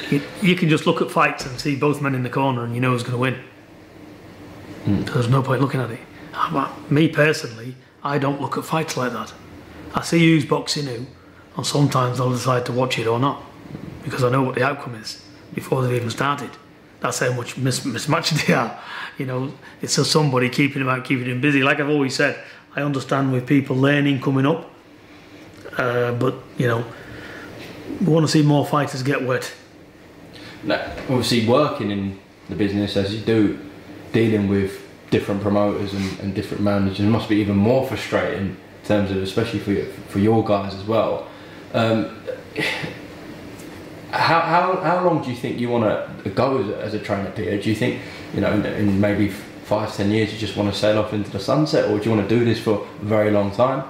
you, 0.09 0.21
you 0.41 0.55
can 0.55 0.69
just 0.69 0.85
look 0.87 1.01
at 1.01 1.11
fights 1.11 1.45
and 1.45 1.59
see 1.59 1.75
both 1.75 2.01
men 2.01 2.15
in 2.15 2.23
the 2.23 2.29
corner, 2.29 2.63
and 2.63 2.73
you 2.75 2.79
know 2.81 2.91
who's 2.91 3.03
going 3.03 3.13
to 3.13 3.17
win. 3.17 5.05
So 5.07 5.13
there's 5.15 5.29
no 5.29 5.41
point 5.41 5.61
looking 5.61 5.81
at 5.81 5.91
it. 5.91 5.99
Uh, 6.33 6.71
me 6.89 7.07
personally, 7.09 7.75
I 8.03 8.17
don't 8.19 8.39
look 8.41 8.57
at 8.57 8.63
fights 8.65 8.95
like 8.95 9.11
that. 9.13 9.33
I 9.93 10.01
see 10.01 10.19
who's 10.19 10.45
boxing 10.45 10.85
who, 10.85 11.05
and 11.55 11.65
sometimes 11.65 12.19
I'll 12.19 12.31
decide 12.31 12.65
to 12.65 12.71
watch 12.71 12.97
it 12.97 13.07
or 13.07 13.19
not 13.19 13.43
because 14.03 14.23
I 14.23 14.29
know 14.29 14.41
what 14.43 14.55
the 14.55 14.63
outcome 14.63 14.95
is 14.95 15.23
before 15.53 15.81
they've 15.83 15.93
even 15.93 16.09
started. 16.09 16.49
That's 16.99 17.19
how 17.19 17.33
much 17.33 17.57
mis- 17.57 17.85
mismatched 17.85 18.33
they 18.47 18.53
are. 18.53 18.79
You 19.17 19.25
know, 19.25 19.53
it's 19.81 19.95
just 19.95 20.11
somebody 20.11 20.49
keeping 20.49 20.79
them 20.79 20.89
out, 20.89 21.05
keeping 21.05 21.27
them 21.27 21.41
busy. 21.41 21.61
Like 21.63 21.79
I've 21.79 21.89
always 21.89 22.15
said, 22.15 22.39
I 22.75 22.81
understand 22.81 23.31
with 23.31 23.45
people 23.45 23.75
learning 23.75 24.21
coming 24.21 24.45
up, 24.45 24.71
uh, 25.77 26.13
but 26.13 26.35
you 26.57 26.67
know, 26.67 26.85
we 27.99 28.07
want 28.07 28.25
to 28.25 28.31
see 28.31 28.41
more 28.41 28.65
fighters 28.65 29.03
get 29.03 29.21
wet. 29.21 29.53
Now, 30.63 30.81
obviously, 31.09 31.45
working 31.45 31.91
in 31.91 32.19
the 32.49 32.55
business 32.55 32.97
as 32.97 33.13
you 33.13 33.21
do, 33.21 33.59
dealing 34.11 34.47
with 34.47 34.81
different 35.11 35.41
promoters 35.41 35.93
and, 35.93 36.19
and 36.19 36.33
different 36.33 36.63
managers. 36.63 36.99
Must 37.01 37.29
be 37.29 37.35
even 37.35 37.55
more 37.55 37.85
frustrating 37.85 38.57
terms 38.85 39.11
of, 39.11 39.17
especially 39.17 39.59
for 39.59 39.71
your, 39.71 39.85
for 39.85 40.19
your 40.19 40.43
guys 40.43 40.73
as 40.73 40.83
well. 40.83 41.27
Um, 41.73 42.19
how, 44.11 44.41
how, 44.41 44.75
how 44.81 45.03
long 45.05 45.23
do 45.23 45.29
you 45.29 45.35
think 45.35 45.59
you 45.59 45.69
want 45.69 45.83
to 46.23 46.29
go 46.29 46.59
as 46.59 46.69
a, 46.69 46.77
as 46.81 46.93
a 46.93 46.99
trainer, 46.99 47.31
Peter? 47.31 47.59
Do 47.59 47.69
you 47.69 47.75
think, 47.75 47.99
you 48.33 48.41
know, 48.41 48.53
in, 48.53 48.65
in 48.65 49.01
maybe 49.01 49.29
five, 49.29 49.95
ten 49.95 50.11
years, 50.11 50.31
you 50.31 50.37
just 50.37 50.55
want 50.55 50.71
to 50.71 50.77
sail 50.77 50.99
off 50.99 51.13
into 51.13 51.31
the 51.31 51.39
sunset, 51.39 51.89
or 51.89 51.97
do 51.97 52.09
you 52.09 52.15
want 52.15 52.27
to 52.27 52.39
do 52.39 52.45
this 52.45 52.59
for 52.59 52.85
a 53.01 53.05
very 53.05 53.31
long 53.31 53.51
time? 53.51 53.83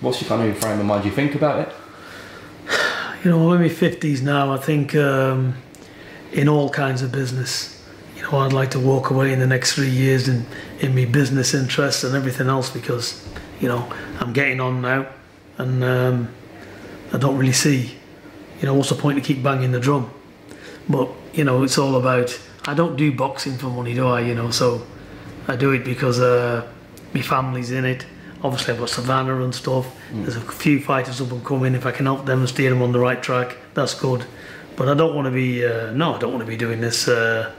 What's 0.00 0.20
your 0.20 0.28
kind 0.28 0.50
of 0.50 0.58
frame 0.58 0.80
of 0.80 0.86
mind? 0.86 1.02
Do 1.04 1.08
you 1.08 1.14
think 1.14 1.34
about 1.34 1.60
it? 1.60 1.74
You 3.24 3.30
know, 3.30 3.50
I'm 3.50 3.56
in 3.56 3.62
my 3.62 3.68
fifties 3.68 4.22
now. 4.22 4.52
I 4.52 4.56
think 4.56 4.94
um, 4.94 5.54
in 6.32 6.48
all 6.48 6.70
kinds 6.70 7.02
of 7.02 7.12
business, 7.12 7.82
you 8.16 8.22
know, 8.22 8.38
I'd 8.38 8.52
like 8.52 8.70
to 8.72 8.80
walk 8.80 9.10
away 9.10 9.32
in 9.32 9.38
the 9.38 9.46
next 9.46 9.74
three 9.74 9.90
years 9.90 10.26
in 10.26 10.46
in 10.80 10.94
my 10.94 11.04
business 11.04 11.54
interests 11.54 12.02
and 12.02 12.14
everything 12.14 12.48
else 12.48 12.70
because, 12.70 13.22
you 13.60 13.68
know, 13.68 13.92
I'm 14.18 14.32
getting 14.32 14.60
on 14.60 14.80
now, 14.82 15.06
and 15.58 15.84
um, 15.84 16.28
I 17.12 17.18
don't 17.18 17.36
really 17.38 17.52
see, 17.52 17.94
you 18.60 18.66
know, 18.66 18.74
what's 18.74 18.88
the 18.88 18.94
point 18.94 19.16
to 19.18 19.22
keep 19.24 19.42
banging 19.42 19.72
the 19.72 19.80
drum? 19.80 20.10
But 20.88 21.08
you 21.34 21.44
know, 21.44 21.62
it's 21.62 21.78
all 21.78 21.96
about. 21.96 22.38
I 22.66 22.74
don't 22.74 22.96
do 22.96 23.10
boxing 23.12 23.56
for 23.56 23.68
money, 23.68 23.94
do 23.94 24.06
I? 24.06 24.20
You 24.20 24.34
know, 24.34 24.50
so 24.50 24.86
I 25.48 25.56
do 25.56 25.72
it 25.72 25.84
because 25.84 26.20
uh, 26.20 26.66
my 27.14 27.22
family's 27.22 27.70
in 27.70 27.84
it. 27.84 28.06
Obviously, 28.42 28.72
I've 28.74 28.80
got 28.80 28.88
Savannah 28.88 29.42
and 29.42 29.54
stuff. 29.54 29.86
There's 30.12 30.36
a 30.36 30.40
few 30.40 30.80
fighters 30.80 31.20
up 31.20 31.30
and 31.30 31.44
coming. 31.44 31.74
If 31.74 31.84
I 31.86 31.90
can 31.92 32.06
help 32.06 32.24
them 32.26 32.40
and 32.40 32.48
steer 32.48 32.70
them 32.70 32.82
on 32.82 32.92
the 32.92 32.98
right 32.98 33.22
track, 33.22 33.56
that's 33.74 33.94
good. 33.94 34.24
But 34.76 34.88
I 34.88 34.94
don't 34.94 35.14
want 35.14 35.26
to 35.26 35.30
be. 35.30 35.64
Uh, 35.64 35.92
no, 35.92 36.14
I 36.14 36.18
don't 36.18 36.32
want 36.32 36.42
to 36.42 36.48
be 36.50 36.56
doing 36.56 36.80
this 36.80 37.06
uh, 37.08 37.52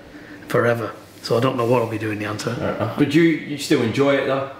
forever. 0.48 0.92
So 1.22 1.38
I 1.38 1.40
don't 1.40 1.56
know 1.56 1.66
what 1.66 1.82
I'll 1.84 1.90
be 1.90 2.00
doing. 2.00 2.18
The 2.18 2.26
answer. 2.26 2.50
Uh, 2.52 2.96
But 2.98 3.14
you 3.14 3.24
you 3.24 3.58
still 3.58 3.82
enjoy 3.84 4.16
it 4.16 4.26
though? 4.26 4.52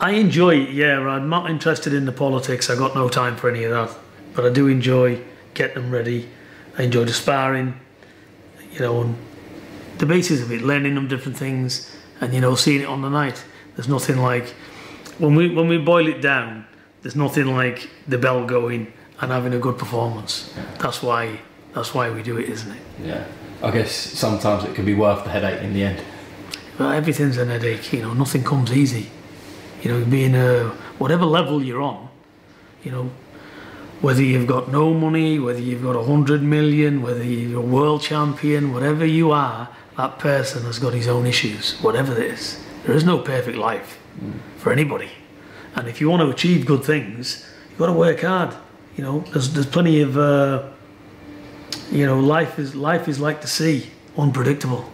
I 0.00 0.12
enjoy 0.12 0.56
it, 0.56 0.70
yeah. 0.70 0.98
I'm 1.00 1.28
not 1.28 1.50
interested 1.50 1.94
in 1.94 2.04
the 2.04 2.12
politics. 2.12 2.68
I 2.68 2.76
got 2.76 2.94
no 2.94 3.08
time 3.08 3.36
for 3.36 3.48
any 3.48 3.64
of 3.64 3.70
that. 3.70 3.96
But 4.34 4.44
I 4.44 4.50
do 4.50 4.66
enjoy 4.66 5.20
getting 5.54 5.82
them 5.82 5.90
ready. 5.90 6.28
I 6.76 6.82
enjoy 6.82 7.04
the 7.04 7.12
sparring, 7.12 7.78
you 8.72 8.80
know, 8.80 9.02
and 9.02 9.16
the 9.98 10.06
basis 10.06 10.42
of 10.42 10.50
it, 10.50 10.62
learning 10.62 10.96
them 10.96 11.06
different 11.06 11.38
things, 11.38 11.90
and 12.20 12.34
you 12.34 12.40
know, 12.40 12.56
seeing 12.56 12.80
it 12.80 12.88
on 12.88 13.02
the 13.02 13.08
night. 13.08 13.44
There's 13.76 13.88
nothing 13.88 14.18
like 14.18 14.48
when 15.18 15.34
we 15.34 15.54
when 15.54 15.68
we 15.68 15.78
boil 15.78 16.08
it 16.08 16.20
down. 16.20 16.66
There's 17.02 17.16
nothing 17.16 17.46
like 17.46 17.90
the 18.08 18.18
bell 18.18 18.46
going 18.46 18.92
and 19.20 19.30
having 19.30 19.54
a 19.54 19.58
good 19.58 19.78
performance. 19.78 20.52
That's 20.78 21.02
why 21.02 21.38
that's 21.74 21.94
why 21.94 22.10
we 22.10 22.22
do 22.22 22.38
it, 22.38 22.48
isn't 22.48 22.72
it? 22.72 22.82
Yeah. 23.02 23.24
I 23.62 23.70
guess 23.70 23.92
sometimes 23.92 24.64
it 24.64 24.74
can 24.74 24.84
be 24.84 24.94
worth 24.94 25.24
the 25.24 25.30
headache 25.30 25.62
in 25.62 25.72
the 25.72 25.84
end. 25.84 26.02
Well, 26.78 26.90
everything's 26.90 27.36
an 27.36 27.48
headache. 27.48 27.92
You 27.92 28.02
know, 28.02 28.14
nothing 28.14 28.42
comes 28.42 28.72
easy. 28.72 29.10
You 29.84 29.92
know, 29.92 30.04
being 30.06 30.34
a 30.34 30.70
whatever 30.98 31.26
level 31.26 31.62
you're 31.62 31.82
on, 31.82 32.08
you 32.82 32.90
know, 32.90 33.10
whether 34.00 34.22
you've 34.22 34.46
got 34.46 34.72
no 34.72 34.94
money, 34.94 35.38
whether 35.38 35.60
you've 35.60 35.82
got 35.82 35.94
a 35.94 36.02
hundred 36.02 36.42
million, 36.42 37.02
whether 37.02 37.22
you're 37.22 37.60
a 37.60 37.62
world 37.62 38.00
champion, 38.00 38.72
whatever 38.72 39.04
you 39.04 39.30
are, 39.30 39.68
that 39.98 40.18
person 40.18 40.62
has 40.64 40.78
got 40.78 40.94
his 40.94 41.06
own 41.06 41.26
issues. 41.26 41.78
Whatever 41.82 42.12
it 42.12 42.32
is, 42.32 42.58
there 42.84 42.96
is 42.96 43.04
no 43.04 43.18
perfect 43.18 43.58
life 43.58 43.98
for 44.56 44.72
anybody. 44.72 45.10
And 45.76 45.86
if 45.86 46.00
you 46.00 46.08
want 46.08 46.22
to 46.22 46.30
achieve 46.30 46.66
good 46.66 46.82
things, 46.82 47.46
you've 47.68 47.78
got 47.78 47.86
to 47.86 47.92
work 47.92 48.22
hard. 48.22 48.54
You 48.96 49.04
know, 49.04 49.20
there's 49.32 49.52
there's 49.52 49.66
plenty 49.66 50.00
of. 50.00 50.16
Uh, 50.16 50.70
you 51.90 52.06
know, 52.06 52.18
life 52.18 52.58
is 52.58 52.74
life 52.74 53.06
is 53.06 53.20
like 53.20 53.42
the 53.42 53.46
sea, 53.46 53.90
unpredictable. 54.16 54.90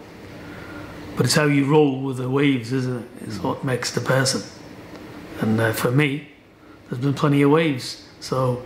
But 1.16 1.26
it's 1.26 1.35
how 1.35 1.44
you 1.44 1.64
roll 1.64 2.02
with 2.02 2.16
the 2.16 2.28
waves, 2.28 2.73
isn't 2.73 3.02
it? 3.02 3.09
It's 3.23 3.38
what 3.38 3.64
makes 3.64 3.92
the 3.92 4.00
person. 4.00 4.42
And 5.40 5.61
uh, 5.61 5.73
for 5.73 5.90
me, 5.90 6.28
there's 6.88 7.02
been 7.02 7.14
plenty 7.14 7.42
of 7.42 7.50
waves, 7.50 8.06
so 8.20 8.65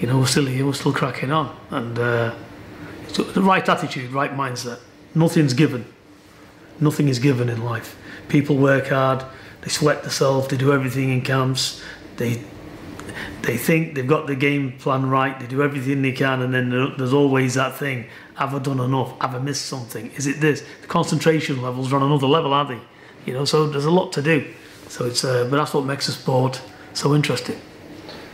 you 0.00 0.06
know 0.06 0.18
we're 0.18 0.26
still 0.26 0.46
here, 0.46 0.64
we're 0.64 0.72
still 0.72 0.92
cracking 0.92 1.32
on, 1.32 1.56
and 1.70 1.98
uh, 1.98 2.34
the 3.14 3.42
right 3.42 3.68
attitude, 3.68 4.12
right 4.12 4.32
mindset. 4.32 4.80
Nothing's 5.14 5.54
given. 5.54 5.86
Nothing 6.80 7.08
is 7.08 7.18
given 7.18 7.48
in 7.48 7.64
life. 7.64 7.96
People 8.28 8.56
work 8.56 8.88
hard, 8.88 9.24
they 9.62 9.68
sweat 9.68 10.02
themselves, 10.02 10.48
they 10.48 10.56
do 10.56 10.72
everything 10.72 11.10
in 11.10 11.20
camps, 11.20 11.82
they 12.16 12.42
they 13.42 13.56
think 13.56 13.94
they've 13.94 14.06
got 14.06 14.26
the 14.26 14.34
game 14.34 14.72
plan 14.78 15.08
right, 15.08 15.38
they 15.38 15.46
do 15.46 15.62
everything 15.62 16.02
they 16.02 16.12
can, 16.12 16.42
and 16.42 16.54
then 16.54 16.70
there's 16.96 17.12
always 17.12 17.54
that 17.54 17.76
thing 17.76 18.06
have 18.34 18.54
I 18.54 18.58
done 18.58 18.80
enough? 18.80 19.18
Have 19.20 19.34
I 19.34 19.38
missed 19.38 19.66
something? 19.66 20.10
Is 20.16 20.26
it 20.26 20.40
this? 20.40 20.64
The 20.80 20.86
concentration 20.86 21.62
levels 21.62 21.92
are 21.92 21.96
on 21.96 22.02
another 22.02 22.26
level, 22.26 22.52
aren't 22.52 22.70
they? 22.70 22.80
You 23.26 23.32
know, 23.32 23.44
so 23.44 23.68
there's 23.68 23.84
a 23.84 23.90
lot 23.90 24.12
to 24.14 24.22
do. 24.22 24.52
So 24.94 25.06
it's, 25.06 25.24
uh, 25.24 25.48
but 25.50 25.56
that's 25.56 25.74
what 25.74 25.84
makes 25.84 26.06
the 26.06 26.12
sport 26.12 26.62
so 26.92 27.16
interesting. 27.16 27.60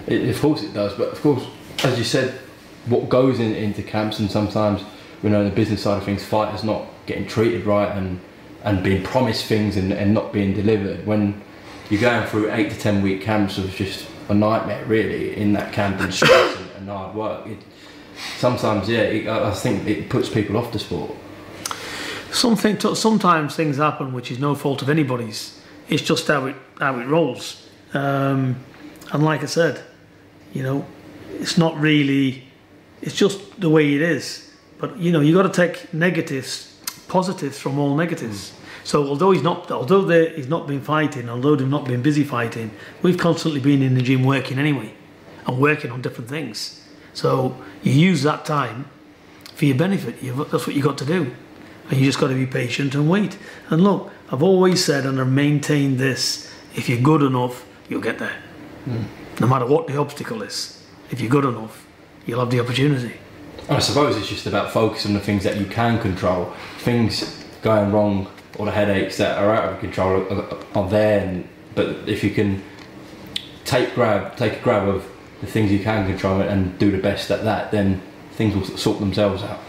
It, 0.07 0.29
of 0.29 0.39
course 0.43 0.63
it 0.63 0.75
does, 0.75 0.93
but 0.93 1.09
of 1.09 1.19
course, 1.23 1.47
as 1.85 1.97
you 1.97 2.05
said, 2.05 2.39
what 2.85 3.09
goes 3.09 3.41
in, 3.41 3.55
into 3.55 3.83
camps 3.83 4.19
and 4.19 4.31
sometimes, 4.31 4.83
you 5.23 5.31
know, 5.31 5.43
the 5.43 5.51
business 5.51 5.83
side 5.85 5.97
of 5.97 6.05
things, 6.05 6.23
fighters 6.23 6.63
not 6.63 6.85
getting 7.07 7.27
treated 7.27 7.65
right 7.65 7.91
and 7.97 8.21
and 8.63 8.85
being 8.85 9.03
promised 9.03 9.47
things 9.47 9.79
and, 9.79 9.91
and 9.91 10.13
not 10.13 10.35
being 10.35 10.53
delivered. 10.53 11.07
When 11.07 11.41
you're 11.89 12.03
going 12.03 12.27
through 12.29 12.53
eight 12.53 12.71
to 12.73 12.79
ten 12.79 13.01
week 13.01 13.23
camps 13.23 13.57
of 13.57 13.71
just 13.75 14.07
a 14.29 14.35
nightmare, 14.35 14.85
really, 14.85 15.35
in 15.39 15.55
that 15.55 15.73
camp 15.73 15.99
and 16.01 16.13
stress 16.13 16.59
and, 16.59 16.71
and 16.77 16.89
hard 16.91 17.15
work. 17.15 17.47
It, 17.47 17.57
sometimes, 18.37 18.87
yeah, 18.87 19.01
it, 19.01 19.27
I 19.27 19.49
I 19.49 19.55
think 19.55 19.87
it 19.87 20.11
puts 20.11 20.29
people 20.29 20.59
off 20.59 20.73
the 20.73 20.79
sport. 20.79 21.13
Something 22.31 22.79
sometimes 22.95 23.57
things 23.57 23.79
happen 23.79 24.13
which 24.13 24.31
is 24.31 24.39
no 24.39 24.55
fault 24.55 24.83
of 24.83 24.91
anybody's. 24.91 25.57
It's 25.91 26.03
just 26.03 26.27
how 26.29 26.47
it 26.47 26.57
how 26.79 26.99
it 26.99 27.07
rolls. 27.07 27.67
Um, 27.93 28.57
and 29.13 29.25
like 29.25 29.43
I 29.43 29.47
said, 29.47 29.83
you 30.55 30.63
know, 30.63 30.87
it's 31.35 31.59
not 31.59 31.79
really. 31.79 32.45
It's 33.03 33.15
just 33.15 33.61
the 33.61 33.69
way 33.69 33.95
it 33.95 34.03
is. 34.03 34.55
But 34.79 34.97
you 34.97 35.13
know, 35.13 35.21
you 35.21 35.35
got 35.35 35.43
to 35.43 35.67
take 35.67 35.93
negatives, 35.93 36.79
positives 37.09 37.59
from 37.59 37.79
all 37.79 37.95
negatives. 37.97 38.53
So 38.85 39.07
although 39.07 39.33
he's 39.33 39.43
not, 39.43 39.71
although 39.71 40.03
they- 40.03 40.31
he's 40.37 40.49
not 40.49 40.67
been 40.67 40.81
fighting, 40.81 41.29
although 41.29 41.55
they've 41.55 41.69
not 41.69 41.85
been 41.85 42.01
busy 42.03 42.25
fighting, 42.25 42.71
we've 43.03 43.19
constantly 43.19 43.61
been 43.61 43.83
in 43.83 43.95
the 43.95 44.01
gym 44.03 44.25
working 44.25 44.59
anyway, 44.59 44.95
and 45.47 45.59
working 45.59 45.91
on 45.91 46.01
different 46.01 46.31
things. 46.31 46.81
So 47.13 47.57
you 47.83 47.93
use 47.93 48.23
that 48.23 48.45
time 48.47 48.87
for 49.55 49.67
your 49.67 49.77
benefit. 49.77 50.23
You've, 50.23 50.51
that's 50.51 50.67
what 50.67 50.75
you 50.75 50.83
got 50.83 50.97
to 50.99 51.05
do, 51.05 51.31
and 51.91 51.99
you 52.01 52.07
just 52.07 52.19
got 52.19 52.29
to 52.29 52.35
be 52.35 52.47
patient 52.47 52.95
and 52.95 53.09
wait. 53.11 53.37
And 53.69 53.85
look, 53.85 54.11
I've 54.33 54.43
always 54.43 54.85
said 54.85 55.07
and 55.07 55.21
I've 55.21 55.29
maintained 55.29 55.99
this: 55.99 56.53
if 56.75 56.89
you're 56.89 57.01
good 57.01 57.23
enough, 57.23 57.67
you'll 57.89 58.01
get 58.01 58.19
there. 58.19 58.37
No 59.41 59.47
matter 59.47 59.67
what 59.67 59.87
the 59.87 59.97
obstacle 59.97 60.43
is, 60.43 60.83
if 61.11 61.21
you're 61.21 61.31
good 61.31 61.45
enough, 61.45 61.87
you'll 62.27 62.41
have 62.41 62.51
the 62.51 62.61
opportunity. 62.61 63.17
I 63.69 63.79
suppose 63.79 64.17
it's 64.17 64.29
just 64.29 64.47
about 64.47 64.73
focusing 64.73 65.13
on 65.13 65.19
the 65.19 65.25
things 65.25 65.45
that 65.45 65.57
you 65.57 65.67
can 65.67 66.01
control. 66.01 66.53
Things 66.79 67.45
going 67.63 67.93
wrong 67.93 68.29
or 68.59 68.67
the 68.67 68.73
headaches 68.73 69.17
that 69.19 69.39
are 69.39 69.55
out 69.55 69.73
of 69.73 69.81
control 69.81 70.23
are, 70.33 70.59
are 70.75 70.89
there. 70.89 71.21
And, 71.27 71.49
but 71.75 72.09
if 72.09 72.25
you 72.25 72.31
can 72.31 72.63
take 73.65 73.95
grab, 73.95 74.37
take 74.37 74.55
a 74.55 74.61
grab 74.61 74.89
of 74.89 75.09
the 75.41 75.47
things 75.47 75.71
you 75.71 75.79
can 75.79 76.07
control 76.07 76.41
and 76.41 76.79
do 76.79 76.91
the 76.91 76.99
best 76.99 77.31
at 77.31 77.45
that, 77.45 77.71
then 77.71 78.03
things 78.33 78.55
will 78.55 78.65
sort 78.77 78.99
themselves 78.99 79.43
out. 79.43 79.61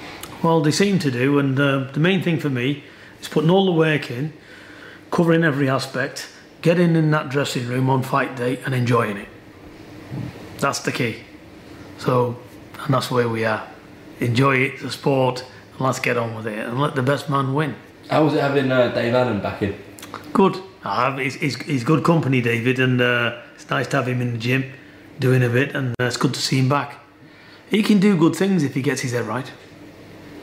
Well, 0.44 0.62
they 0.62 0.72
seem 0.72 0.98
to 1.00 1.12
do, 1.12 1.38
and 1.38 1.60
uh, 1.60 1.92
the 1.94 2.00
main 2.00 2.24
thing 2.24 2.40
for 2.40 2.50
me 2.50 2.84
is 3.22 3.28
putting 3.28 3.50
all 3.50 3.66
the 3.66 3.72
work 3.72 4.10
in, 4.10 4.34
covering 5.12 5.44
every 5.44 5.70
aspect, 5.70 6.30
getting 6.62 6.96
in 6.96 7.12
that 7.12 7.30
dressing 7.30 7.68
room 7.68 7.90
on 7.90 8.02
fight 8.02 8.36
day 8.36 8.60
and 8.66 8.74
enjoying 8.74 9.18
it. 9.18 9.28
That's 10.60 10.80
the 10.80 10.92
key. 10.92 11.24
So, 11.98 12.38
and 12.84 12.94
that's 12.94 13.12
where 13.12 13.30
we 13.30 13.46
are. 13.46 13.68
Enjoy 14.20 14.56
it, 14.58 14.80
the 14.82 14.92
sport, 14.92 15.46
and 15.74 15.82
let's 15.82 16.00
get 16.00 16.18
on 16.18 16.36
with 16.36 16.48
it, 16.48 16.58
and 16.60 16.80
let 16.80 16.96
the 16.96 17.04
best 17.04 17.30
man 17.30 17.54
win. 17.54 17.76
How 18.10 18.24
was 18.24 18.34
it 18.34 18.42
having 18.42 18.72
uh, 18.72 18.90
Dave 18.94 19.14
Allen 19.14 19.42
back 19.42 19.62
in? 19.62 19.76
Good. 20.34 20.58
Uh, 20.84 21.16
he's, 21.18 21.36
he's, 21.36 21.56
he's 21.62 21.84
good 21.84 22.04
company, 22.04 22.42
David, 22.42 22.80
and 22.80 23.00
uh, 23.02 23.42
it's 23.56 23.70
nice 23.70 23.88
to 23.88 23.98
have 23.98 24.08
him 24.08 24.22
in 24.22 24.32
the 24.32 24.38
gym 24.38 24.72
doing 25.20 25.44
a 25.44 25.50
bit, 25.50 25.76
and 25.76 25.94
uh, 26.00 26.06
it's 26.06 26.18
good 26.18 26.34
to 26.34 26.42
see 26.42 26.58
him 26.60 26.70
back. 26.70 27.00
He 27.70 27.84
can 27.84 28.00
do 28.00 28.18
good 28.18 28.36
things 28.36 28.64
if 28.64 28.74
he 28.74 28.82
gets 28.82 29.02
his 29.02 29.12
head 29.12 29.26
right. 29.26 29.50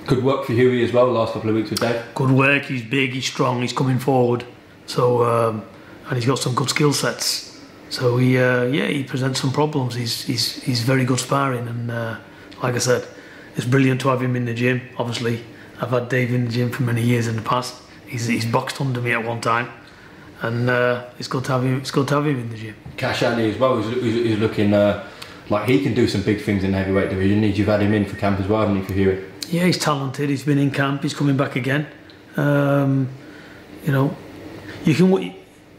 Good 0.06 0.24
work 0.24 0.46
for 0.46 0.52
Hughie 0.54 0.82
as 0.84 0.92
well. 0.92 1.06
Last 1.12 1.34
couple 1.34 1.50
of 1.50 1.56
weeks 1.56 1.70
with 1.70 1.80
Dave. 1.80 2.02
good 2.14 2.30
work. 2.30 2.64
He's 2.64 2.82
big. 2.82 3.12
He's 3.12 3.26
strong. 3.26 3.60
He's 3.60 3.72
coming 3.74 3.98
forward. 3.98 4.44
So 4.88 5.22
um, 5.22 5.62
and 6.08 6.16
he's 6.16 6.26
got 6.26 6.38
some 6.38 6.54
good 6.54 6.70
skill 6.70 6.92
sets. 6.92 7.60
So 7.90 8.16
he 8.16 8.38
uh, 8.38 8.64
yeah 8.64 8.86
he 8.86 9.04
presents 9.04 9.40
some 9.40 9.52
problems. 9.52 9.94
He's 9.94 10.24
he's 10.24 10.60
he's 10.64 10.82
very 10.82 11.04
good 11.04 11.20
sparring 11.20 11.68
and 11.68 11.90
uh, 11.90 12.18
like 12.62 12.74
I 12.74 12.78
said, 12.78 13.06
it's 13.56 13.66
brilliant 13.66 14.00
to 14.00 14.08
have 14.08 14.22
him 14.22 14.34
in 14.34 14.44
the 14.44 14.54
gym. 14.54 14.80
Obviously, 14.96 15.44
I've 15.80 15.90
had 15.90 16.08
Dave 16.08 16.32
in 16.32 16.46
the 16.46 16.50
gym 16.50 16.70
for 16.70 16.82
many 16.82 17.02
years 17.02 17.28
in 17.28 17.36
the 17.36 17.42
past. 17.42 17.74
He's 18.06 18.26
he's 18.26 18.46
boxed 18.46 18.80
under 18.80 19.00
me 19.00 19.12
at 19.12 19.24
one 19.24 19.40
time, 19.40 19.68
and 20.40 20.70
uh, 20.70 21.06
it's 21.18 21.28
good 21.28 21.44
to 21.44 21.52
have 21.52 21.64
him. 21.64 21.78
It's 21.78 21.90
good 21.90 22.08
to 22.08 22.14
have 22.14 22.26
him 22.26 22.40
in 22.40 22.50
the 22.50 22.56
gym. 22.56 22.74
Kash 22.96 23.22
Ali 23.22 23.50
as 23.50 23.58
well. 23.58 23.80
He's, 23.82 24.02
he's, 24.02 24.38
looking 24.38 24.72
uh, 24.72 25.06
like 25.50 25.68
he 25.68 25.82
can 25.82 25.94
do 25.94 26.08
some 26.08 26.22
big 26.22 26.40
things 26.40 26.64
in 26.64 26.72
the 26.72 26.78
heavyweight 26.78 27.10
division. 27.10 27.42
You've 27.42 27.68
had 27.68 27.82
him 27.82 27.92
in 27.92 28.06
for 28.06 28.16
camp 28.16 28.40
as 28.40 28.48
well, 28.48 28.60
haven't 28.60 28.78
you, 28.78 28.84
for 28.84 28.94
Hughie? 28.94 29.24
Yeah, 29.50 29.64
he's 29.64 29.78
talented. 29.78 30.30
He's 30.30 30.44
been 30.44 30.58
in 30.58 30.70
camp. 30.70 31.02
He's 31.02 31.14
coming 31.14 31.36
back 31.36 31.56
again. 31.56 31.86
Um, 32.36 33.08
you 33.84 33.92
know, 33.92 34.16
you 34.84 34.94
can 34.94 35.34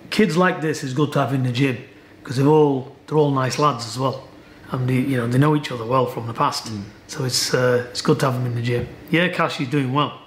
kids 0.09 0.37
like 0.37 0.61
this 0.61 0.83
is 0.83 0.93
good 0.93 1.11
to 1.13 1.19
have 1.19 1.33
in 1.33 1.43
the 1.43 1.51
gym 1.51 1.77
because 2.19 2.37
they're 2.37 2.47
all 2.47 2.95
they're 3.07 3.17
all 3.17 3.31
nice 3.31 3.57
lads 3.57 3.85
as 3.87 3.97
well, 3.97 4.27
and 4.71 4.87
they, 4.87 4.95
you 4.95 5.17
know 5.17 5.27
they 5.27 5.37
know 5.37 5.55
each 5.55 5.71
other 5.71 5.85
well 5.85 6.05
from 6.05 6.27
the 6.27 6.33
past. 6.33 6.71
So 7.07 7.25
it's 7.25 7.53
uh, 7.53 7.87
it's 7.89 8.01
good 8.01 8.19
to 8.19 8.27
have 8.27 8.35
them 8.35 8.45
in 8.45 8.55
the 8.55 8.61
gym. 8.61 8.87
Yeah, 9.09 9.29
Kash 9.29 9.59
is 9.61 9.67
doing 9.67 9.93
well. 9.93 10.21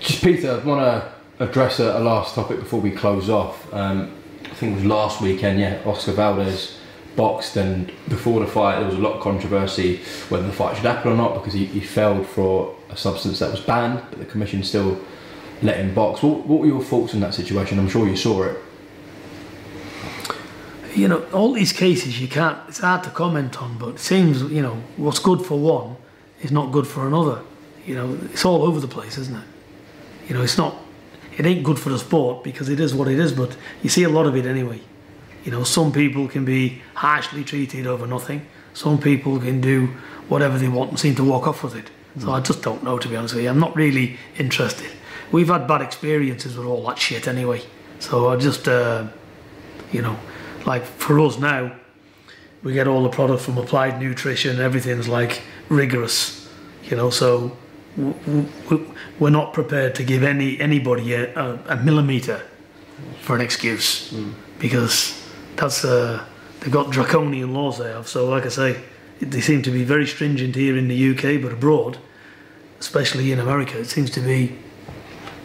Just 0.00 0.22
Peter, 0.22 0.52
I 0.52 0.64
want 0.64 0.80
to 0.80 1.44
address 1.44 1.80
a, 1.80 1.98
a 1.98 2.00
last 2.00 2.34
topic 2.34 2.60
before 2.60 2.80
we 2.80 2.90
close 2.90 3.28
off. 3.28 3.72
Um, 3.72 4.14
I 4.44 4.54
think 4.54 4.72
it 4.72 4.74
was 4.76 4.84
last 4.84 5.20
weekend. 5.20 5.60
Yeah, 5.60 5.80
Oscar 5.84 6.12
Valdez 6.12 6.78
boxed, 7.16 7.56
and 7.56 7.86
before 8.08 8.40
the 8.40 8.46
fight, 8.46 8.78
there 8.78 8.86
was 8.86 8.94
a 8.94 9.00
lot 9.00 9.14
of 9.14 9.22
controversy 9.22 10.00
whether 10.28 10.46
the 10.46 10.52
fight 10.52 10.76
should 10.76 10.84
happen 10.84 11.12
or 11.12 11.16
not 11.16 11.34
because 11.34 11.52
he, 11.52 11.64
he 11.66 11.80
failed 11.80 12.26
for 12.26 12.76
a 12.90 12.96
substance 12.96 13.40
that 13.40 13.50
was 13.50 13.60
banned, 13.60 14.00
but 14.10 14.20
the 14.20 14.24
commission 14.24 14.62
still 14.62 15.00
let 15.62 15.76
him 15.76 15.94
box. 15.94 16.22
What, 16.22 16.46
what 16.46 16.60
were 16.60 16.66
your 16.66 16.82
thoughts 16.82 17.14
on 17.14 17.20
that 17.20 17.34
situation? 17.34 17.78
I'm 17.78 17.88
sure 17.88 18.06
you 18.06 18.16
saw 18.16 18.44
it. 18.44 18.58
You 20.94 21.08
know, 21.08 21.22
all 21.32 21.52
these 21.52 21.72
cases 21.72 22.20
you 22.20 22.28
can't. 22.28 22.58
It's 22.68 22.78
hard 22.78 23.04
to 23.04 23.10
comment 23.10 23.60
on, 23.60 23.78
but 23.78 23.90
it 23.90 23.98
seems 24.00 24.42
you 24.42 24.62
know 24.62 24.82
what's 24.96 25.18
good 25.18 25.42
for 25.42 25.58
one 25.58 25.96
is 26.40 26.50
not 26.50 26.72
good 26.72 26.86
for 26.86 27.06
another. 27.06 27.42
You 27.86 27.94
know, 27.94 28.18
it's 28.24 28.44
all 28.44 28.62
over 28.64 28.80
the 28.80 28.88
place, 28.88 29.18
isn't 29.18 29.36
it? 29.36 29.44
You 30.28 30.34
know, 30.34 30.42
it's 30.42 30.58
not. 30.58 30.74
It 31.36 31.46
ain't 31.46 31.62
good 31.62 31.78
for 31.78 31.90
the 31.90 31.98
sport 31.98 32.42
because 32.42 32.68
it 32.68 32.80
is 32.80 32.94
what 32.94 33.06
it 33.06 33.18
is. 33.18 33.32
But 33.32 33.56
you 33.82 33.88
see 33.88 34.02
a 34.02 34.08
lot 34.08 34.26
of 34.26 34.36
it 34.36 34.44
anyway. 34.44 34.80
You 35.44 35.52
know, 35.52 35.62
some 35.62 35.92
people 35.92 36.26
can 36.28 36.44
be 36.44 36.82
harshly 36.94 37.44
treated 37.44 37.86
over 37.86 38.06
nothing. 38.06 38.46
Some 38.74 38.98
people 38.98 39.38
can 39.38 39.60
do 39.60 39.88
whatever 40.28 40.58
they 40.58 40.68
want 40.68 40.90
and 40.90 40.98
seem 40.98 41.14
to 41.14 41.24
walk 41.24 41.46
off 41.46 41.62
with 41.62 41.76
it. 41.76 41.90
So 42.18 42.26
hmm. 42.26 42.32
I 42.32 42.40
just 42.40 42.62
don't 42.62 42.82
know, 42.82 42.98
to 42.98 43.08
be 43.08 43.16
honest 43.16 43.34
with 43.34 43.44
you. 43.44 43.50
I'm 43.50 43.60
not 43.60 43.74
really 43.76 44.18
interested. 44.36 44.90
We've 45.30 45.48
had 45.48 45.66
bad 45.66 45.82
experiences 45.82 46.56
with 46.56 46.66
all 46.66 46.86
that 46.86 46.98
shit 46.98 47.28
anyway. 47.28 47.62
So 47.98 48.28
I 48.28 48.36
just, 48.36 48.68
uh, 48.68 49.08
you 49.92 50.02
know, 50.02 50.18
like 50.64 50.84
for 50.84 51.18
us 51.20 51.38
now, 51.38 51.74
we 52.62 52.72
get 52.72 52.88
all 52.88 53.02
the 53.02 53.08
product 53.08 53.42
from 53.42 53.58
Applied 53.58 54.00
Nutrition. 54.00 54.60
Everything's 54.60 55.08
like 55.08 55.42
rigorous, 55.68 56.48
you 56.84 56.96
know. 56.96 57.10
So 57.10 57.56
we're 59.18 59.30
not 59.30 59.52
prepared 59.52 59.94
to 59.96 60.04
give 60.04 60.22
any 60.22 60.60
anybody 60.60 61.14
a, 61.14 61.34
a, 61.34 61.58
a 61.68 61.76
millimeter 61.76 62.42
for 63.20 63.34
an 63.34 63.40
excuse 63.40 64.14
because 64.58 65.20
that's 65.56 65.84
uh, 65.84 66.24
they've 66.60 66.72
got 66.72 66.90
draconian 66.90 67.54
laws 67.54 67.78
they 67.78 67.90
have. 67.90 68.08
So 68.08 68.28
like 68.28 68.44
I 68.44 68.48
say, 68.48 68.80
they 69.20 69.40
seem 69.40 69.62
to 69.62 69.70
be 69.70 69.84
very 69.84 70.06
stringent 70.06 70.54
here 70.54 70.76
in 70.76 70.88
the 70.88 71.10
UK, 71.10 71.40
but 71.42 71.52
abroad, 71.52 71.98
especially 72.80 73.32
in 73.32 73.38
America, 73.38 73.78
it 73.78 73.86
seems 73.86 74.10
to 74.10 74.20
be 74.20 74.56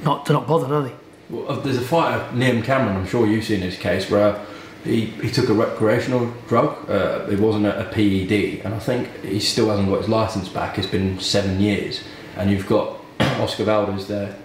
not 0.04 0.26
they're 0.26 0.36
not 0.36 0.48
bothered, 0.48 0.72
are 0.72 0.84
they? 0.84 0.94
Well, 1.30 1.52
uh, 1.52 1.60
there's 1.62 1.78
a 1.78 1.82
fighter, 1.82 2.24
Liam 2.34 2.64
Cameron, 2.64 2.98
I'm 2.98 3.08
sure 3.08 3.28
you've 3.28 3.46
seen 3.46 3.62
his 3.62 3.78
case, 3.78 4.10
where 4.10 4.40
he, 4.84 5.06
he 5.06 5.32
took 5.32 5.50
a 5.50 5.54
recreational 5.54 6.34
drug. 6.48 6.90
Uh, 6.90 7.28
it 7.32 7.40
wasn't 7.40 7.66
a, 7.66 7.88
a 7.88 7.92
PED, 7.92 8.66
and 8.66 8.74
I 8.74 8.80
think 8.80 9.24
he 9.24 9.40
still 9.40 9.70
hasn't 9.70 9.90
got 9.90 10.00
his 10.00 10.10
license 10.10 10.50
back. 10.50 10.78
It's 10.78 10.88
been 10.88 11.20
seven 11.20 11.60
years, 11.60 12.04
and 12.36 12.52
you've 12.52 12.68
got 12.68 13.00
Oscar 13.20 13.64
Valdez 13.64 14.08
there, 14.08 14.36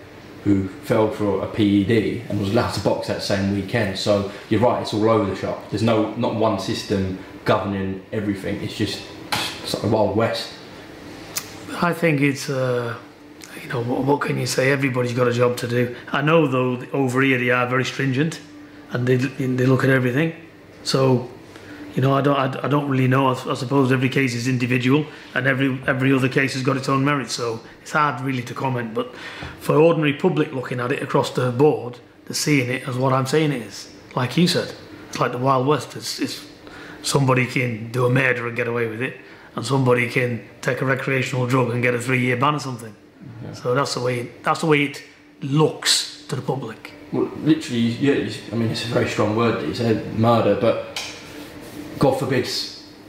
who 0.45 0.69
fell 0.69 1.11
for 1.11 1.43
a 1.43 1.47
PED 1.47 2.31
and 2.31 2.41
was 2.41 2.51
allowed 2.51 2.73
to 2.73 2.81
box 2.81 3.09
that 3.09 3.23
same 3.23 3.55
weekend. 3.55 3.99
So 3.99 4.31
you're 4.49 4.61
right, 4.61 4.81
it's 4.83 4.95
all 4.95 5.09
over 5.11 5.29
the 5.29 5.37
shop. 5.37 5.69
There's 5.71 5.83
no 5.83 6.15
not 6.15 6.37
one 6.37 6.59
system 6.59 7.19
governing 7.45 8.05
everything. 8.13 8.63
It's 8.63 8.77
just 8.77 9.03
it's 9.63 9.75
like 9.75 9.83
the 9.83 9.89
wild 9.89 10.17
west. 10.17 10.55
I 11.81 11.93
think 11.93 12.21
it's, 12.21 12.49
uh, 12.49 12.97
you 13.69 13.75
know, 13.75 13.83
what, 13.83 14.05
what 14.05 14.21
can 14.23 14.39
you 14.39 14.47
say? 14.47 14.73
Everybody's 14.73 15.13
got 15.13 15.29
a 15.29 15.33
job 15.33 15.59
to 15.59 15.69
do. 15.69 15.95
I 16.11 16.23
know 16.23 16.47
though 16.47 16.83
over 16.93 17.21
here 17.21 17.39
they 17.39 17.51
are 17.51 17.67
very 17.67 17.85
stringent, 17.85 18.41
and 18.91 19.07
they 19.07 19.17
they 19.17 19.67
look 19.67 19.85
at 19.85 19.91
everything. 19.91 20.33
So, 20.85 21.29
you 21.95 22.01
know, 22.01 22.15
I 22.15 22.23
don't 22.23 22.37
I, 22.37 22.65
I 22.65 22.69
don't 22.69 22.89
really 22.89 23.09
know. 23.09 23.29
I, 23.29 23.33
I 23.51 23.55
suppose 23.55 23.93
every 23.93 24.09
case 24.09 24.35
is 24.35 24.49
individual, 24.49 25.05
and 25.35 25.47
every 25.47 25.79
every 25.87 26.13
other 26.15 26.31
case 26.31 26.55
has 26.55 26.63
got 26.63 26.79
its 26.79 26.89
own 26.89 27.05
merits. 27.05 27.35
So 27.35 27.61
it's 27.83 27.93
hard 27.93 28.23
really 28.23 28.43
to 28.45 28.55
comment. 28.55 28.95
But 28.95 29.15
for 29.61 29.77
ordinary 29.77 30.15
public 30.15 30.53
looking 30.53 30.81
at 30.81 30.91
it 30.91 31.03
across 31.03 31.31
the 31.31 31.51
board, 31.51 31.99
they're 32.25 32.35
seeing 32.35 32.71
it 32.71 32.89
as 32.89 32.97
what 32.97 33.13
I'm 33.13 33.27
saying 33.27 33.53
it 33.53 33.63
is. 33.63 33.93
Like 34.17 34.39
you 34.39 34.49
said, 34.49 34.75
it's 35.11 35.21
like 35.21 35.33
the 35.33 35.39
Wild 35.39 35.67
West. 35.67 35.95
It's, 35.95 36.19
it's 36.21 36.47
somebody 37.03 37.45
can 37.45 37.93
do 37.93 38.07
a 38.07 38.11
murder 38.11 38.49
and 38.49 38.57
get 38.57 38.67
away 38.67 38.89
with 38.89 39.03
it, 39.03 39.19
and 39.57 39.67
somebody 39.67 40.09
can 40.09 40.43
take 40.63 40.81
a 40.81 40.87
recreational 40.87 41.47
drug 41.47 41.71
and 41.71 41.83
get 41.83 41.95
a 41.95 42.01
three-year 42.01 42.39
ban 42.39 42.55
or 42.55 42.61
something. 42.61 42.97
So 43.55 43.75
that's 43.75 43.95
the 43.95 44.01
way 44.01 44.31
that's 44.43 44.61
the 44.61 44.67
way 44.67 44.85
it 44.85 45.03
looks 45.41 46.25
to 46.29 46.37
the 46.37 46.43
public. 46.43 46.93
Well, 47.13 47.31
literally, 47.43 47.81
yeah. 47.81 48.31
I 48.53 48.55
mean, 48.55 48.71
it's 48.71 48.85
a 48.85 48.89
very 48.89 49.09
strong 49.09 49.35
word 49.37 49.61
that 49.61 49.67
you 49.67 49.75
said, 49.75 50.19
murder. 50.19 50.59
But 50.61 51.03
God 51.99 52.19
forbid, 52.19 52.47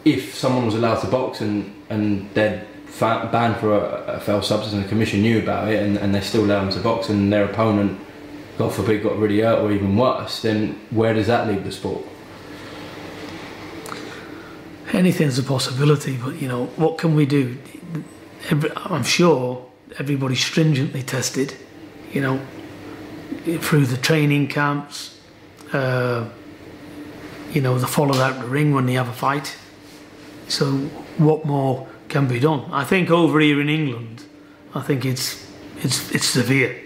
if 0.06 0.34
someone 0.36 0.66
was 0.66 0.76
allowed 0.76 1.02
to 1.02 1.08
box 1.08 1.42
and 1.42 1.74
and 1.90 2.30
they're 2.34 2.66
fa- 2.86 3.30
banned 3.32 3.58
for 3.58 3.76
a, 3.76 4.16
a 4.16 4.20
foul 4.20 4.42
substance 4.42 4.74
and 4.74 4.84
the 4.84 4.88
commission 4.88 5.22
knew 5.22 5.40
about 5.40 5.68
it, 5.68 5.84
and, 5.84 5.98
and 5.98 6.14
they 6.16 6.22
still 6.22 6.46
allow 6.46 6.62
them 6.62 6.72
to 6.72 6.80
box, 6.80 7.10
and 7.10 7.32
their 7.32 7.46
opponent, 7.46 8.00
God 8.58 8.74
forbid, 8.74 9.04
got 9.04 9.18
really 9.18 9.42
hurt 9.42 9.60
or 9.60 9.72
even 9.72 9.98
worse, 9.98 10.42
then 10.42 10.80
where 10.92 11.14
does 11.14 11.28
that 11.28 11.48
leave 11.48 11.64
the 11.64 11.72
sport? 11.72 12.06
Anything's 14.92 15.38
a 15.38 15.44
possibility, 15.44 16.18
but 16.18 16.42
you 16.42 16.48
know 16.48 16.66
what 16.78 16.98
can 16.98 17.16
we 17.16 17.26
do? 17.26 17.58
Every, 18.50 18.72
I'm 18.76 19.04
sure 19.04 19.69
everybody's 19.98 20.44
stringently 20.44 21.04
tested. 21.04 21.56
You 22.14 22.22
know, 22.22 22.42
through 23.60 23.86
the 23.86 23.98
training 23.98 24.48
camps. 24.48 25.20
Uh, 25.72 26.30
you 27.52 27.62
know, 27.62 27.78
they 27.78 27.88
follow 27.88 28.16
out 28.20 28.40
the 28.40 28.48
ring 28.48 28.74
when 28.74 28.86
they 28.86 28.94
have 28.94 29.08
a 29.08 29.14
fight. 29.14 29.56
So, 30.48 30.72
what 31.18 31.46
more 31.46 31.88
can 32.08 32.28
be 32.28 32.40
done? 32.40 32.70
I 32.72 32.84
think 32.84 33.10
over 33.10 33.40
here 33.40 33.60
in 33.62 33.70
England, 33.70 34.24
I 34.74 34.82
think 34.82 35.06
it's 35.06 35.48
it's 35.78 36.12
it's 36.12 36.26
severe. 36.26 36.80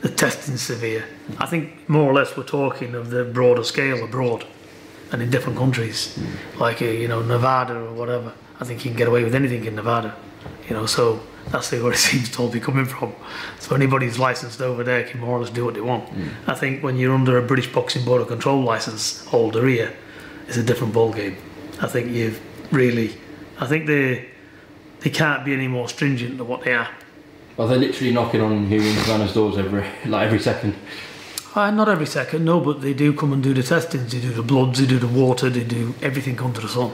The 0.00 0.08
testing's 0.08 0.62
severe. 0.62 1.04
I 1.38 1.46
think 1.46 1.88
more 1.88 2.08
or 2.08 2.14
less 2.14 2.36
we're 2.36 2.44
talking 2.44 2.94
of 2.94 3.10
the 3.10 3.24
broader 3.24 3.64
scale 3.64 4.04
abroad 4.04 4.46
and 5.10 5.20
in 5.22 5.30
different 5.30 5.58
countries, 5.58 6.16
like 6.58 6.80
uh, 6.82 6.86
you 6.86 7.08
know 7.08 7.22
Nevada 7.22 7.74
or 7.74 7.92
whatever. 7.92 8.32
I 8.60 8.64
think 8.64 8.84
you 8.84 8.90
can 8.90 8.98
get 8.98 9.08
away 9.08 9.24
with 9.24 9.34
anything 9.34 9.64
in 9.64 9.74
Nevada. 9.76 10.14
You 10.68 10.74
know, 10.74 10.86
so 10.86 11.20
that's 11.50 11.72
where 11.72 11.92
it 11.92 11.96
seems 12.10 12.30
to 12.30 12.42
all 12.42 12.48
be 12.48 12.60
coming 12.60 12.84
from. 12.84 13.14
So 13.58 13.74
anybody 13.74 14.06
who's 14.06 14.18
licensed 14.18 14.60
over 14.60 14.84
there 14.84 15.04
can 15.04 15.20
more 15.20 15.36
or 15.36 15.40
less 15.40 15.50
do 15.50 15.64
what 15.64 15.74
they 15.74 15.80
want. 15.80 16.08
I 16.46 16.54
think 16.54 16.82
when 16.82 16.96
you're 16.96 17.14
under 17.14 17.38
a 17.38 17.42
British 17.42 17.72
Boxing 17.72 18.04
Board 18.04 18.22
of 18.22 18.28
Control 18.28 18.62
license 18.62 19.24
holder 19.26 19.66
here, 19.66 19.94
it's 20.46 20.56
a 20.56 20.62
different 20.62 20.92
ball 20.94 21.12
game. 21.12 21.36
I 21.80 21.86
think 21.86 22.10
you've 22.10 22.40
really, 22.72 23.14
I 23.58 23.66
think 23.66 23.86
they 23.86 24.28
they 25.00 25.10
can't 25.10 25.44
be 25.44 25.52
any 25.52 25.68
more 25.68 25.88
stringent 25.88 26.38
than 26.38 26.48
what 26.48 26.62
they 26.64 26.74
are. 26.74 26.88
Are 27.58 27.68
they 27.68 27.78
literally 27.78 28.12
knocking 28.12 28.40
on 28.40 28.52
and 28.52 28.98
Savannah's 28.98 29.32
doors 29.32 29.58
every 29.58 29.84
like 30.06 30.26
every 30.26 30.40
second? 30.40 30.74
Uh, 31.54 31.70
not 31.70 31.88
every 31.88 32.06
second, 32.06 32.44
no, 32.44 32.60
but 32.60 32.82
they 32.82 32.94
do 32.94 33.12
come 33.12 33.32
and 33.32 33.42
do 33.42 33.52
the 33.52 33.62
testings. 33.62 34.12
They 34.12 34.20
do 34.20 34.32
the 34.32 34.42
bloods, 34.42 34.78
they 34.78 34.86
do 34.86 34.98
the 34.98 35.08
water, 35.08 35.50
they 35.50 35.64
do 35.64 35.94
everything 36.02 36.38
under 36.40 36.60
the 36.60 36.68
sun. 36.68 36.92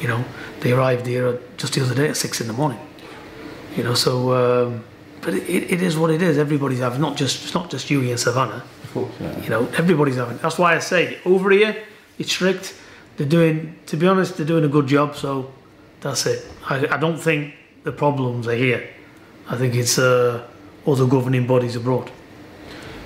You 0.00 0.08
know, 0.08 0.24
they 0.60 0.72
arrived 0.72 1.06
here 1.06 1.38
just 1.56 1.74
the 1.74 1.82
other 1.82 1.94
day 1.94 2.08
at 2.08 2.16
six 2.16 2.40
in 2.40 2.48
the 2.48 2.52
morning. 2.52 2.78
You 3.76 3.84
know, 3.84 3.94
so 3.94 4.34
um, 4.34 4.84
but 5.20 5.34
it, 5.34 5.72
it 5.72 5.82
is 5.82 5.96
what 5.96 6.10
it 6.10 6.22
is. 6.22 6.38
Everybody's 6.38 6.80
having 6.80 7.00
not 7.00 7.16
just 7.16 7.44
it's 7.44 7.54
not 7.54 7.70
just 7.70 7.90
you 7.90 8.00
and 8.08 8.18
Savannah. 8.18 8.64
Of 8.84 8.92
course, 8.92 9.12
yeah. 9.20 9.42
You 9.42 9.50
know, 9.50 9.66
everybody's 9.78 10.16
having. 10.16 10.38
That's 10.38 10.58
why 10.58 10.74
I 10.74 10.80
say 10.80 11.18
over 11.24 11.50
here 11.50 11.76
it's 12.18 12.32
strict. 12.32 12.74
They're 13.16 13.28
doing, 13.28 13.76
to 13.86 13.96
be 13.96 14.06
honest, 14.06 14.36
they're 14.36 14.46
doing 14.46 14.64
a 14.64 14.68
good 14.68 14.86
job. 14.86 15.14
So 15.14 15.52
that's 16.00 16.26
it. 16.26 16.46
I, 16.68 16.86
I 16.86 16.96
don't 16.96 17.18
think 17.18 17.54
the 17.84 17.92
problems 17.92 18.48
are 18.48 18.54
here. 18.54 18.88
I 19.48 19.56
think 19.56 19.74
it's 19.74 19.98
uh, 19.98 20.46
other 20.86 21.06
governing 21.06 21.46
bodies 21.46 21.76
abroad. 21.76 22.10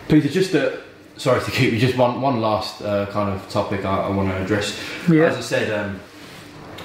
Peter, 0.09 0.29
just 0.29 0.55
uh, 0.55 0.77
sorry 1.17 1.43
to 1.43 1.51
keep 1.51 1.73
you. 1.73 1.79
Just 1.79 1.97
one 1.97 2.21
one 2.21 2.41
last 2.41 2.83
uh, 2.83 3.07
kind 3.07 3.31
of 3.31 3.49
topic 3.51 3.85
I, 3.85 4.03
I 4.03 4.11
want 4.11 4.29
to 4.29 4.37
address. 4.43 4.81
Yeah. 5.11 5.25
As 5.25 5.37
I 5.37 5.41
said, 5.41 5.73
um, 5.73 6.01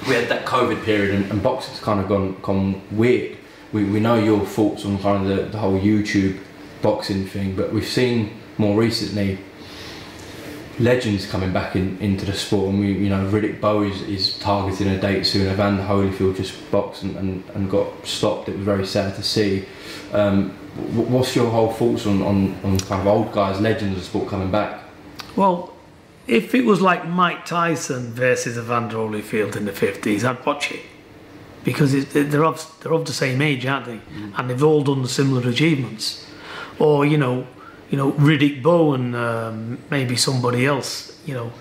we 0.08 0.16
had 0.16 0.28
that 0.30 0.46
COVID 0.46 0.84
period, 0.84 1.16
and, 1.16 1.32
and 1.32 1.44
boxing's 1.44 1.80
kind 1.80 2.00
of 2.00 2.08
gone 2.08 2.38
gone 2.42 2.82
weird. 2.92 3.38
We, 3.72 3.84
we 3.84 4.00
know 4.00 4.16
your 4.16 4.46
thoughts 4.46 4.86
on 4.86 4.98
kind 5.00 5.30
of 5.30 5.38
the, 5.38 5.44
the 5.52 5.58
whole 5.58 5.80
YouTube 5.80 6.40
boxing 6.82 7.26
thing, 7.26 7.56
but 7.56 7.72
we've 7.72 7.88
seen 7.88 8.40
more 8.58 8.80
recently 8.80 9.40
legends 10.80 11.30
coming 11.30 11.52
back 11.52 11.76
in, 11.76 11.98
into 12.00 12.26
the 12.26 12.34
sport, 12.34 12.70
and 12.70 12.80
we 12.80 12.94
you 12.94 13.10
know 13.10 13.30
Riddick 13.30 13.60
Bowe 13.60 13.84
is, 13.84 14.02
is 14.04 14.40
targeting 14.40 14.88
a 14.88 15.00
date 15.00 15.26
soon. 15.26 15.52
Evander 15.52 15.84
Holyfield 15.84 16.38
just 16.38 16.72
boxed 16.72 17.04
and, 17.04 17.16
and, 17.18 17.44
and 17.54 17.70
got 17.70 18.06
stopped. 18.06 18.50
It 18.50 18.56
was 18.56 18.66
very 18.66 18.86
sad 18.86 19.16
to 19.16 19.24
see. 19.24 19.66
Um, 20.14 20.52
what's 20.94 21.36
your 21.36 21.50
whole 21.50 21.72
thoughts 21.72 22.06
on, 22.06 22.22
on, 22.24 22.56
on 22.64 22.80
kind 22.80 23.02
of 23.02 23.08
old 23.08 23.32
guys, 23.32 23.60
legends 23.60 23.98
of 23.98 24.04
sport 24.04 24.30
coming 24.30 24.50
back? 24.50 24.82
Well, 25.36 25.74
if 26.28 26.56
it 26.56 26.66
was 26.66 26.82
like 26.82 27.08
Mike 27.08 27.46
Tyson 27.46 28.14
versus 28.14 28.58
Evander 28.58 28.98
Holyfield 28.98 29.56
in 29.56 29.66
the 29.66 29.72
50s, 29.72 30.24
I'd 30.24 30.46
watch 30.46 30.72
it. 30.72 30.82
Because 31.64 31.94
it, 31.94 32.32
they're, 32.32 32.46
of, 32.46 32.80
they're 32.82 32.94
of 32.94 33.06
the 33.06 33.14
same 33.14 33.42
age, 33.42 33.66
aren't 33.66 33.86
they? 33.86 34.00
And 34.38 34.50
they've 34.50 34.64
all 34.64 34.84
done 34.84 35.02
the 35.02 35.10
similar 35.10 35.48
achievements. 35.50 36.26
Or, 36.80 37.06
you 37.06 37.18
know, 37.18 37.48
you 37.90 37.98
know, 37.98 38.12
Riddick 38.14 38.62
Bowe, 38.62 38.96
um, 38.96 39.80
maybe 39.90 40.16
somebody 40.16 40.66
else. 40.66 41.20
You 41.26 41.34
know, 41.34 41.54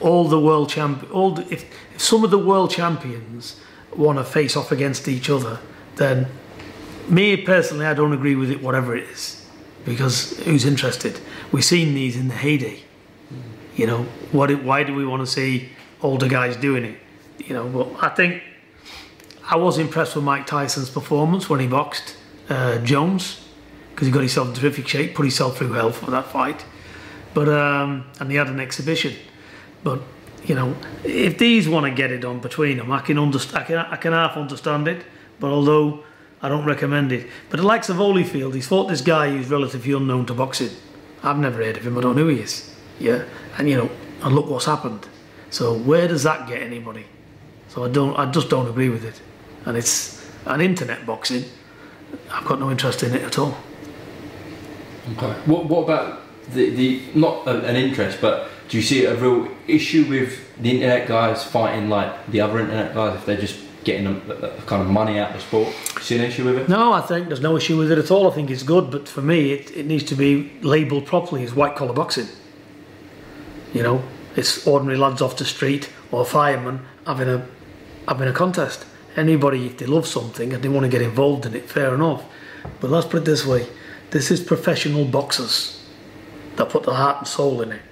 all 0.00 0.28
the 0.28 0.40
world 0.40 0.68
champ, 0.68 1.08
all 1.12 1.32
the, 1.32 1.42
if, 1.52 1.64
if 1.94 2.00
some 2.00 2.24
of 2.24 2.30
the 2.30 2.38
world 2.38 2.70
champions 2.70 3.60
want 3.96 4.18
to 4.18 4.24
face 4.24 4.56
off 4.56 4.72
against 4.72 5.08
each 5.08 5.28
other, 5.28 5.58
then 5.96 6.28
me 7.08 7.36
personally, 7.36 7.86
I 7.86 7.94
don't 7.94 8.12
agree 8.12 8.34
with 8.34 8.50
it, 8.50 8.62
whatever 8.62 8.96
it 8.96 9.04
is, 9.08 9.44
because 9.84 10.38
who's 10.44 10.64
interested? 10.64 11.18
We've 11.50 11.64
seen 11.64 11.94
these 11.94 12.16
in 12.16 12.28
the 12.28 12.34
heyday. 12.34 12.84
You 13.76 13.86
know, 13.86 14.02
what? 14.32 14.50
Why 14.62 14.84
do 14.84 14.94
we 14.94 15.06
want 15.06 15.22
to 15.22 15.26
see 15.26 15.70
older 16.02 16.28
guys 16.28 16.56
doing 16.56 16.84
it? 16.84 16.98
You 17.38 17.54
know, 17.54 17.68
but 17.68 18.04
I 18.04 18.14
think 18.14 18.42
I 19.50 19.56
was 19.56 19.78
impressed 19.78 20.14
with 20.14 20.24
Mike 20.24 20.46
Tyson's 20.46 20.90
performance 20.90 21.50
when 21.50 21.58
he 21.58 21.66
boxed 21.66 22.16
uh, 22.48 22.78
Jones 22.78 23.44
because 23.90 24.06
he 24.06 24.12
got 24.12 24.20
himself 24.20 24.46
in 24.48 24.54
terrific 24.54 24.86
shape, 24.86 25.16
put 25.16 25.24
himself 25.24 25.58
through 25.58 25.72
hell 25.72 25.90
for 25.90 26.08
that 26.12 26.28
fight. 26.28 26.64
But 27.34 27.48
um, 27.48 28.04
and 28.20 28.30
he 28.30 28.36
had 28.36 28.46
an 28.46 28.60
exhibition. 28.60 29.14
But 29.82 30.00
you 30.44 30.54
know, 30.54 30.76
if 31.02 31.36
these 31.38 31.68
want 31.68 31.86
to 31.86 31.90
get 31.90 32.12
it 32.12 32.24
on 32.24 32.38
between 32.38 32.76
them, 32.76 32.92
I 32.92 33.00
can 33.00 33.18
understand. 33.18 33.64
I 33.64 33.66
can, 33.66 33.76
I 33.78 33.96
can 33.96 34.12
half 34.12 34.36
understand 34.36 34.86
it. 34.86 35.04
But 35.40 35.50
although 35.50 36.04
I 36.40 36.48
don't 36.48 36.64
recommend 36.64 37.10
it, 37.10 37.28
but 37.50 37.58
the 37.58 37.66
likes 37.66 37.88
of 37.88 37.96
Holyfield, 37.96 38.54
he's 38.54 38.68
fought 38.68 38.88
this 38.88 39.00
guy 39.00 39.30
who's 39.30 39.50
relatively 39.50 39.92
unknown 39.92 40.26
to 40.26 40.34
boxing. 40.34 40.70
I've 41.24 41.38
never 41.38 41.56
heard 41.56 41.76
of 41.76 41.84
him. 41.84 41.98
I 41.98 42.02
don't 42.02 42.14
know 42.14 42.22
who 42.22 42.28
he 42.28 42.40
is. 42.40 42.72
Yeah, 43.00 43.24
and 43.58 43.68
you 43.68 43.76
know, 43.76 43.90
and 44.22 44.32
look 44.32 44.48
what's 44.48 44.66
happened. 44.66 45.08
So 45.50 45.76
where 45.76 46.06
does 46.06 46.22
that 46.22 46.46
get 46.46 46.62
anybody? 46.62 47.06
So 47.66 47.84
I 47.84 47.88
don't. 47.88 48.16
I 48.16 48.30
just 48.30 48.48
don't 48.48 48.68
agree 48.68 48.88
with 48.88 49.04
it. 49.04 49.20
And 49.66 49.76
it's 49.76 50.26
an 50.46 50.60
internet 50.60 51.04
boxing. 51.06 51.44
I've 52.30 52.44
got 52.44 52.58
no 52.58 52.70
interest 52.70 53.02
in 53.02 53.14
it 53.14 53.22
at 53.22 53.38
all. 53.38 53.56
Okay. 55.12 55.32
What, 55.46 55.66
what 55.66 55.84
about 55.84 56.20
the, 56.52 56.70
the 56.70 57.02
not 57.14 57.46
a, 57.46 57.64
an 57.64 57.76
interest, 57.76 58.18
but 58.20 58.48
do 58.68 58.76
you 58.76 58.82
see 58.82 59.04
a 59.04 59.14
real 59.16 59.48
issue 59.66 60.06
with 60.08 60.38
the 60.60 60.70
internet 60.70 61.08
guys 61.08 61.44
fighting 61.44 61.88
like 61.88 62.26
the 62.28 62.40
other 62.40 62.60
internet 62.60 62.94
guys 62.94 63.16
if 63.16 63.26
they're 63.26 63.36
just 63.36 63.58
getting 63.84 64.06
a, 64.06 64.12
a 64.12 64.62
kind 64.62 64.82
of 64.82 64.88
money 64.88 65.18
out 65.18 65.30
of 65.30 65.36
the 65.36 65.42
sport? 65.42 65.68
Do 65.68 65.94
you 65.94 66.02
see 66.02 66.18
an 66.18 66.24
issue 66.24 66.44
with 66.44 66.58
it? 66.58 66.68
No, 66.68 66.92
I 66.92 67.00
think 67.00 67.28
there's 67.28 67.40
no 67.40 67.56
issue 67.56 67.76
with 67.76 67.90
it 67.90 67.98
at 67.98 68.10
all. 68.10 68.30
I 68.30 68.34
think 68.34 68.50
it's 68.50 68.62
good, 68.62 68.90
but 68.90 69.08
for 69.08 69.22
me, 69.22 69.52
it, 69.52 69.76
it 69.76 69.86
needs 69.86 70.04
to 70.04 70.14
be 70.14 70.52
labelled 70.60 71.06
properly 71.06 71.42
as 71.42 71.54
white 71.54 71.76
collar 71.76 71.92
boxing. 71.92 72.28
You 73.72 73.82
know, 73.82 74.02
it's 74.36 74.66
ordinary 74.66 74.98
lads 74.98 75.22
off 75.22 75.36
the 75.36 75.44
street 75.44 75.90
or 76.10 76.24
firemen 76.24 76.86
having 77.06 77.28
a 77.28 77.46
having 78.08 78.28
a 78.28 78.32
contest. 78.32 78.84
Anybody, 79.16 79.66
if 79.66 79.78
they 79.78 79.86
love 79.86 80.06
something 80.06 80.52
and 80.52 80.62
they 80.62 80.68
want 80.68 80.84
to 80.84 80.90
get 80.90 81.02
involved 81.02 81.46
in 81.46 81.54
it, 81.54 81.68
fair 81.68 81.94
enough. 81.94 82.24
But 82.80 82.90
let's 82.90 83.06
put 83.06 83.22
it 83.22 83.24
this 83.24 83.44
way: 83.44 83.66
this 84.10 84.30
is 84.30 84.40
professional 84.40 85.04
boxers 85.04 85.84
that 86.56 86.68
put 86.68 86.84
their 86.84 86.94
heart 86.94 87.18
and 87.18 87.26
soul 87.26 87.60
in 87.62 87.72
it. 87.72 87.82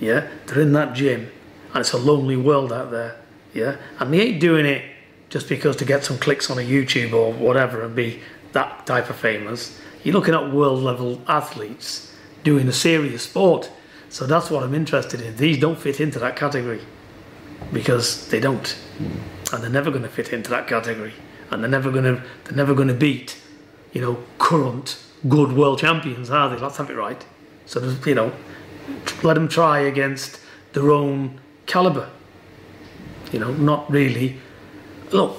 Yeah, 0.00 0.28
they're 0.46 0.60
in 0.60 0.72
that 0.72 0.94
gym, 0.94 1.30
and 1.72 1.80
it's 1.80 1.92
a 1.92 1.98
lonely 1.98 2.36
world 2.36 2.72
out 2.72 2.90
there. 2.90 3.20
Yeah, 3.54 3.76
and 3.98 4.12
they 4.12 4.20
ain't 4.20 4.40
doing 4.40 4.66
it 4.66 4.84
just 5.28 5.48
because 5.48 5.76
to 5.76 5.84
get 5.84 6.04
some 6.04 6.18
clicks 6.18 6.50
on 6.50 6.58
a 6.58 6.62
YouTube 6.62 7.12
or 7.12 7.32
whatever 7.32 7.82
and 7.82 7.94
be 7.94 8.20
that 8.52 8.86
type 8.86 9.08
of 9.08 9.16
famous. 9.16 9.80
You're 10.04 10.14
looking 10.14 10.34
at 10.34 10.52
world 10.52 10.82
level 10.82 11.22
athletes 11.26 12.14
doing 12.44 12.68
a 12.68 12.72
serious 12.72 13.22
sport. 13.22 13.70
So 14.08 14.26
that's 14.26 14.50
what 14.50 14.62
I'm 14.62 14.74
interested 14.74 15.22
in. 15.22 15.36
These 15.36 15.58
don't 15.58 15.78
fit 15.78 16.00
into 16.00 16.18
that 16.18 16.36
category 16.36 16.82
because 17.72 18.28
they 18.28 18.40
don't. 18.40 18.76
And 19.52 19.62
they're 19.62 19.70
never 19.70 19.90
going 19.90 20.02
to 20.02 20.08
fit 20.08 20.32
into 20.32 20.50
that 20.50 20.66
category, 20.66 21.14
and 21.50 21.62
they're 21.62 21.70
never 21.70 21.90
going 21.90 22.04
to 22.04 22.22
they're 22.44 22.56
never 22.56 22.74
going 22.74 22.88
to 22.88 22.94
beat, 22.94 23.38
you 23.92 24.00
know, 24.00 24.22
current 24.38 24.98
good 25.28 25.52
world 25.52 25.78
champions, 25.78 26.30
are 26.30 26.48
they? 26.48 26.60
Let's 26.60 26.76
have 26.76 26.90
it 26.90 26.96
right. 26.96 27.24
So 27.66 27.80
you 28.06 28.14
know, 28.14 28.32
let 29.22 29.34
them 29.34 29.48
try 29.48 29.80
against 29.80 30.40
their 30.72 30.90
own 30.90 31.40
caliber. 31.66 32.08
You 33.32 33.38
know, 33.38 33.52
not 33.52 33.90
really. 33.90 34.38
Look, 35.10 35.36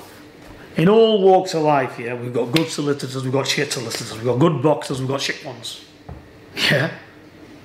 in 0.78 0.90
all 0.90 1.22
walks 1.22 1.54
of 1.54 1.64
life, 1.64 2.00
yeah, 2.00 2.14
we've 2.16 2.34
got 2.34 2.52
good 2.52 2.70
solicitors, 2.70 3.24
we've 3.24 3.34
got 3.34 3.48
shit 3.48 3.72
solicitors, 3.72 4.14
we've 4.14 4.26
got 4.26 4.40
good 4.40 4.62
boxers, 4.62 5.00
we've 5.00 5.08
got 5.08 5.22
shit 5.22 5.44
ones. 5.46 5.86
Yeah. 6.56 6.92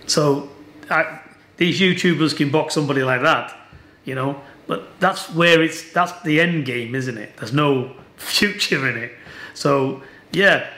So 0.06 0.50
I, 0.90 1.20
these 1.56 1.80
YouTubers 1.80 2.36
can 2.36 2.50
box 2.50 2.74
somebody 2.74 3.02
like 3.02 3.22
that, 3.22 3.56
you 4.04 4.14
know. 4.14 4.40
But 4.68 5.00
that's 5.00 5.34
where 5.34 5.60
it's 5.62 5.92
that's 5.92 6.12
the 6.22 6.40
end 6.40 6.66
game, 6.66 6.94
isn't 6.94 7.18
it? 7.18 7.36
There's 7.38 7.52
no 7.52 7.96
future 8.16 8.88
in 8.88 8.96
it. 8.96 9.12
So 9.54 10.02
yeah, 10.30 10.68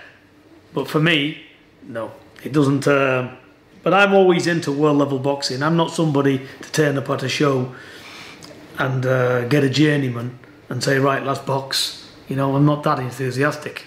but 0.72 0.88
for 0.88 1.00
me, 1.00 1.42
no, 1.82 2.12
it 2.42 2.52
doesn't. 2.52 2.86
Uh, 2.88 3.34
but 3.82 3.92
I'm 3.92 4.14
always 4.14 4.46
into 4.46 4.72
world 4.72 4.96
level 4.96 5.18
boxing. 5.18 5.62
I'm 5.62 5.76
not 5.76 5.90
somebody 5.90 6.46
to 6.62 6.72
turn 6.72 6.96
up 6.96 7.10
at 7.10 7.22
a 7.22 7.28
show 7.28 7.74
and 8.78 9.04
uh, 9.04 9.48
get 9.48 9.64
a 9.64 9.70
journeyman 9.70 10.38
and 10.68 10.82
say, 10.82 10.98
right, 10.98 11.22
let's 11.22 11.40
box. 11.40 12.08
You 12.28 12.36
know, 12.36 12.54
I'm 12.54 12.64
not 12.64 12.82
that 12.84 13.00
enthusiastic. 13.00 13.84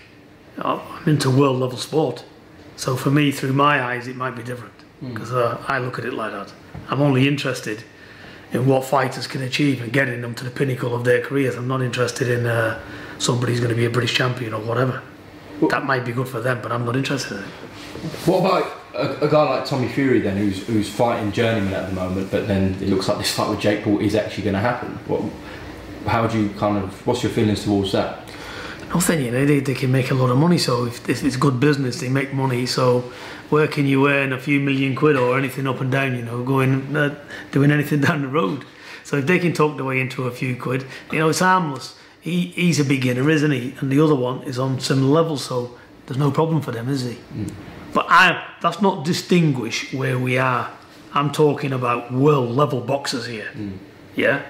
I'm 0.57 0.81
into 1.07 1.29
world 1.29 1.59
level 1.59 1.77
sport. 1.77 2.25
So 2.75 2.95
for 2.95 3.09
me, 3.09 3.31
through 3.31 3.53
my 3.53 3.81
eyes, 3.81 4.07
it 4.07 4.15
might 4.15 4.35
be 4.35 4.43
different 4.43 4.73
because 5.01 5.31
mm. 5.31 5.35
uh, 5.35 5.57
I 5.67 5.79
look 5.79 5.97
at 5.97 6.05
it 6.05 6.13
like 6.13 6.31
that. 6.31 6.51
I'm 6.89 7.01
only 7.01 7.27
interested 7.27 7.83
in 8.53 8.67
what 8.67 8.85
fighters 8.85 9.27
can 9.27 9.41
achieve 9.41 9.81
and 9.81 9.91
getting 9.91 10.21
them 10.21 10.35
to 10.35 10.43
the 10.43 10.51
pinnacle 10.51 10.95
of 10.95 11.03
their 11.03 11.21
careers. 11.21 11.55
I'm 11.55 11.67
not 11.67 11.81
interested 11.81 12.29
in 12.29 12.45
uh, 12.45 12.79
somebody's 13.17 13.59
going 13.59 13.71
to 13.71 13.75
be 13.75 13.85
a 13.85 13.89
British 13.89 14.13
champion 14.13 14.53
or 14.53 14.61
whatever. 14.61 15.01
Well, 15.59 15.69
that 15.69 15.85
might 15.85 16.05
be 16.05 16.11
good 16.11 16.27
for 16.27 16.39
them, 16.39 16.61
but 16.61 16.71
I'm 16.71 16.85
not 16.85 16.95
interested 16.95 17.37
in 17.37 17.43
it. 17.43 17.49
What 18.25 18.39
about 18.39 18.81
a, 18.93 19.25
a, 19.25 19.29
guy 19.29 19.43
like 19.43 19.65
Tommy 19.65 19.87
Fury 19.87 20.19
then, 20.19 20.35
who's 20.35 20.65
who's 20.67 20.89
fighting 20.89 21.31
journeyman 21.31 21.73
at 21.73 21.89
the 21.89 21.95
moment, 21.95 22.31
but 22.31 22.47
then 22.47 22.73
it 22.75 22.89
looks 22.89 23.07
like 23.07 23.17
this 23.17 23.33
fight 23.33 23.49
with 23.49 23.59
Jake 23.59 23.83
Paul 23.83 23.99
is 23.99 24.13
actually 24.13 24.43
going 24.43 24.55
to 24.55 24.59
happen? 24.59 24.89
What, 25.07 25.23
how 26.05 26.27
do 26.27 26.41
you 26.41 26.49
kind 26.51 26.83
of? 26.83 27.07
What's 27.07 27.23
your 27.23 27.31
feelings 27.31 27.63
towards 27.63 27.93
that? 27.93 28.22
Nothing, 28.93 29.25
you 29.25 29.31
know. 29.31 29.45
They, 29.45 29.59
they 29.59 29.73
can 29.73 29.91
make 29.91 30.11
a 30.11 30.13
lot 30.13 30.29
of 30.29 30.37
money, 30.37 30.57
so 30.57 30.85
if 30.85 31.09
it's 31.09 31.35
good 31.35 31.59
business, 31.59 31.99
they 31.99 32.09
make 32.09 32.33
money. 32.33 32.65
So 32.65 33.11
where 33.49 33.67
can 33.67 33.87
you 33.87 34.07
earn 34.07 34.31
a 34.31 34.39
few 34.39 34.59
million 34.59 34.95
quid 34.95 35.15
or 35.15 35.37
anything 35.37 35.67
up 35.67 35.81
and 35.81 35.91
down? 35.91 36.15
You 36.15 36.23
know, 36.23 36.43
going 36.43 36.95
uh, 36.95 37.15
doing 37.51 37.71
anything 37.71 38.01
down 38.07 38.21
the 38.21 38.27
road. 38.27 38.65
So 39.03 39.17
if 39.17 39.25
they 39.25 39.39
can 39.39 39.53
talk 39.53 39.75
their 39.75 39.85
way 39.85 39.99
into 39.99 40.25
a 40.27 40.31
few 40.31 40.55
quid, 40.55 40.85
you 41.11 41.19
know, 41.19 41.29
it's 41.29 41.39
harmless. 41.39 41.95
He, 42.21 42.47
he's 42.47 42.79
a 42.79 42.85
beginner, 42.85 43.29
isn't 43.29 43.51
he? 43.51 43.75
And 43.79 43.91
the 43.91 43.99
other 43.99 44.15
one 44.15 44.43
is 44.43 44.57
on 44.57 44.79
similar 44.79 45.11
level, 45.11 45.37
so 45.37 45.77
there's 46.05 46.17
no 46.17 46.31
problem 46.31 46.61
for 46.61 46.71
them, 46.71 46.87
is 46.87 47.03
he? 47.03 47.17
Mm. 47.35 47.51
But 47.93 48.05
I, 48.09 48.55
that's 48.61 48.81
not 48.81 49.03
distinguish 49.03 49.93
where 49.93 50.17
we 50.17 50.37
are. 50.37 50.71
I'm 51.13 51.31
talking 51.31 51.73
about 51.73 52.13
world 52.13 52.51
level 52.51 52.79
boxers 52.79 53.25
here. 53.25 53.49
Mm. 53.53 53.77
Yeah? 54.15 54.43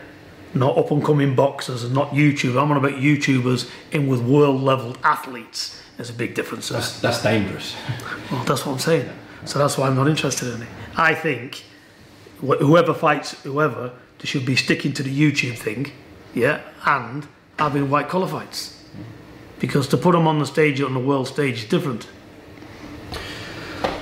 Not 0.53 0.77
up 0.77 0.91
and 0.91 1.03
coming 1.03 1.35
boxers 1.35 1.83
and 1.83 1.93
not 1.93 2.11
YouTube. 2.11 2.61
I'm 2.61 2.69
on 2.71 2.77
about 2.77 2.99
YouTubers 2.99 3.69
in 3.91 4.07
with 4.07 4.21
world 4.21 4.61
level 4.61 4.95
athletes. 5.03 5.81
There's 5.97 6.09
a 6.09 6.13
big 6.13 6.35
difference 6.35 6.69
there. 6.69 6.79
That's, 6.79 6.99
that's 6.99 7.23
dangerous. 7.23 7.75
Well, 8.31 8.43
that's 8.45 8.65
what 8.65 8.73
I'm 8.73 8.79
saying. 8.79 9.09
So 9.45 9.59
that's 9.59 9.77
why 9.77 9.87
I'm 9.87 9.95
not 9.95 10.07
interested 10.07 10.53
in 10.53 10.63
it. 10.63 10.67
I 10.95 11.13
think 11.13 11.63
whoever 12.39 12.93
fights 12.93 13.31
whoever, 13.43 13.91
they 14.19 14.25
should 14.25 14.45
be 14.45 14.55
sticking 14.55 14.93
to 14.93 15.03
the 15.03 15.11
YouTube 15.11 15.57
thing, 15.57 15.91
yeah, 16.33 16.61
and 16.85 17.27
having 17.59 17.89
white 17.89 18.09
collar 18.09 18.27
fights. 18.27 18.83
Because 19.59 19.87
to 19.89 19.97
put 19.97 20.13
them 20.13 20.27
on 20.27 20.39
the 20.39 20.45
stage 20.45 20.81
on 20.81 20.93
the 20.93 20.99
world 20.99 21.27
stage 21.27 21.63
is 21.63 21.65
different. 21.65 22.07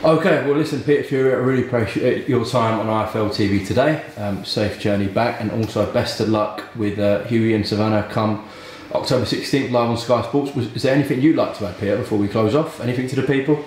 Okay, 0.04 0.44
well, 0.48 0.56
listen, 0.58 0.82
Peter 0.82 1.04
Fury, 1.04 1.32
I 1.32 1.36
really 1.36 1.64
appreciate 1.68 2.28
your 2.28 2.44
time 2.44 2.80
on 2.80 2.88
IFL 2.88 3.30
TV 3.30 3.64
today. 3.64 4.04
Um, 4.18 4.44
safe 4.44 4.80
journey 4.80 5.06
back, 5.06 5.40
and 5.40 5.52
also 5.52 5.94
best 5.94 6.20
of 6.20 6.30
luck 6.30 6.64
with 6.76 6.98
uh, 6.98 7.24
Hughie 7.26 7.54
and 7.54 7.68
Savannah 7.68 8.10
come 8.10 8.50
October 8.94 9.26
16th 9.26 9.70
live 9.70 9.92
on 9.92 9.98
Sky 9.98 10.24
Sports. 10.24 10.56
Was, 10.56 10.74
is 10.74 10.82
there 10.82 10.96
anything 10.96 11.22
you'd 11.22 11.36
like 11.36 11.56
to 11.60 11.68
add, 11.68 11.78
Peter, 11.78 11.98
before 11.98 12.18
we 12.18 12.28
close 12.28 12.56
off? 12.56 12.82
Anything 12.82 13.08
to 13.10 13.16
the 13.16 13.22
people? 13.22 13.64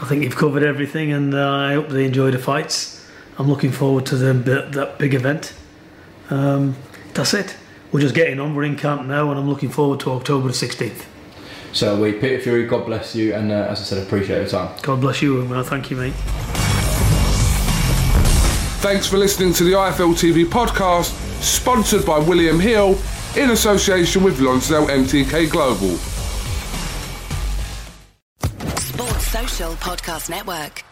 I 0.00 0.04
think 0.04 0.22
you've 0.22 0.36
covered 0.36 0.62
everything, 0.62 1.10
and 1.10 1.34
uh, 1.34 1.50
I 1.50 1.72
hope 1.72 1.88
they 1.88 2.04
enjoy 2.04 2.30
the 2.30 2.38
fights. 2.38 3.04
I'm 3.36 3.48
looking 3.48 3.72
forward 3.72 4.06
to 4.06 4.16
the, 4.16 4.34
that 4.34 4.98
big 4.98 5.14
event. 5.14 5.52
Um, 6.30 6.76
that's 7.12 7.34
it. 7.34 7.56
We're 7.90 8.02
just 8.02 8.14
getting 8.14 8.38
on. 8.38 8.54
We're 8.54 8.62
in 8.62 8.76
camp 8.76 9.04
now, 9.06 9.30
and 9.30 9.40
I'm 9.40 9.48
looking 9.48 9.70
forward 9.70 9.98
to 10.00 10.12
October 10.12 10.50
16th. 10.50 11.06
So 11.74 12.00
we, 12.00 12.12
Peter 12.12 12.40
Fury, 12.40 12.66
God 12.66 12.86
bless 12.86 13.16
you, 13.16 13.34
and 13.34 13.50
uh, 13.50 13.66
as 13.68 13.80
I 13.80 13.82
said, 13.82 14.06
appreciate 14.06 14.38
your 14.38 14.48
time. 14.48 14.74
God 14.82 15.00
bless 15.00 15.20
you, 15.20 15.40
Umar. 15.40 15.64
Thank 15.64 15.90
you, 15.90 15.96
mate. 15.96 16.14
Thanks 18.80 19.08
for 19.08 19.16
listening 19.18 19.52
to 19.54 19.64
the 19.64 19.72
IFL 19.72 20.14
TV 20.14 20.44
podcast, 20.44 21.10
sponsored 21.42 22.06
by 22.06 22.18
William 22.20 22.60
Hill 22.60 22.96
in 23.36 23.50
association 23.50 24.22
with 24.22 24.38
Lonsdale 24.38 24.86
MTK 24.86 25.50
Global. 25.50 25.96
Sports 28.78 29.26
Social 29.26 29.72
Podcast 29.72 30.30
Network. 30.30 30.84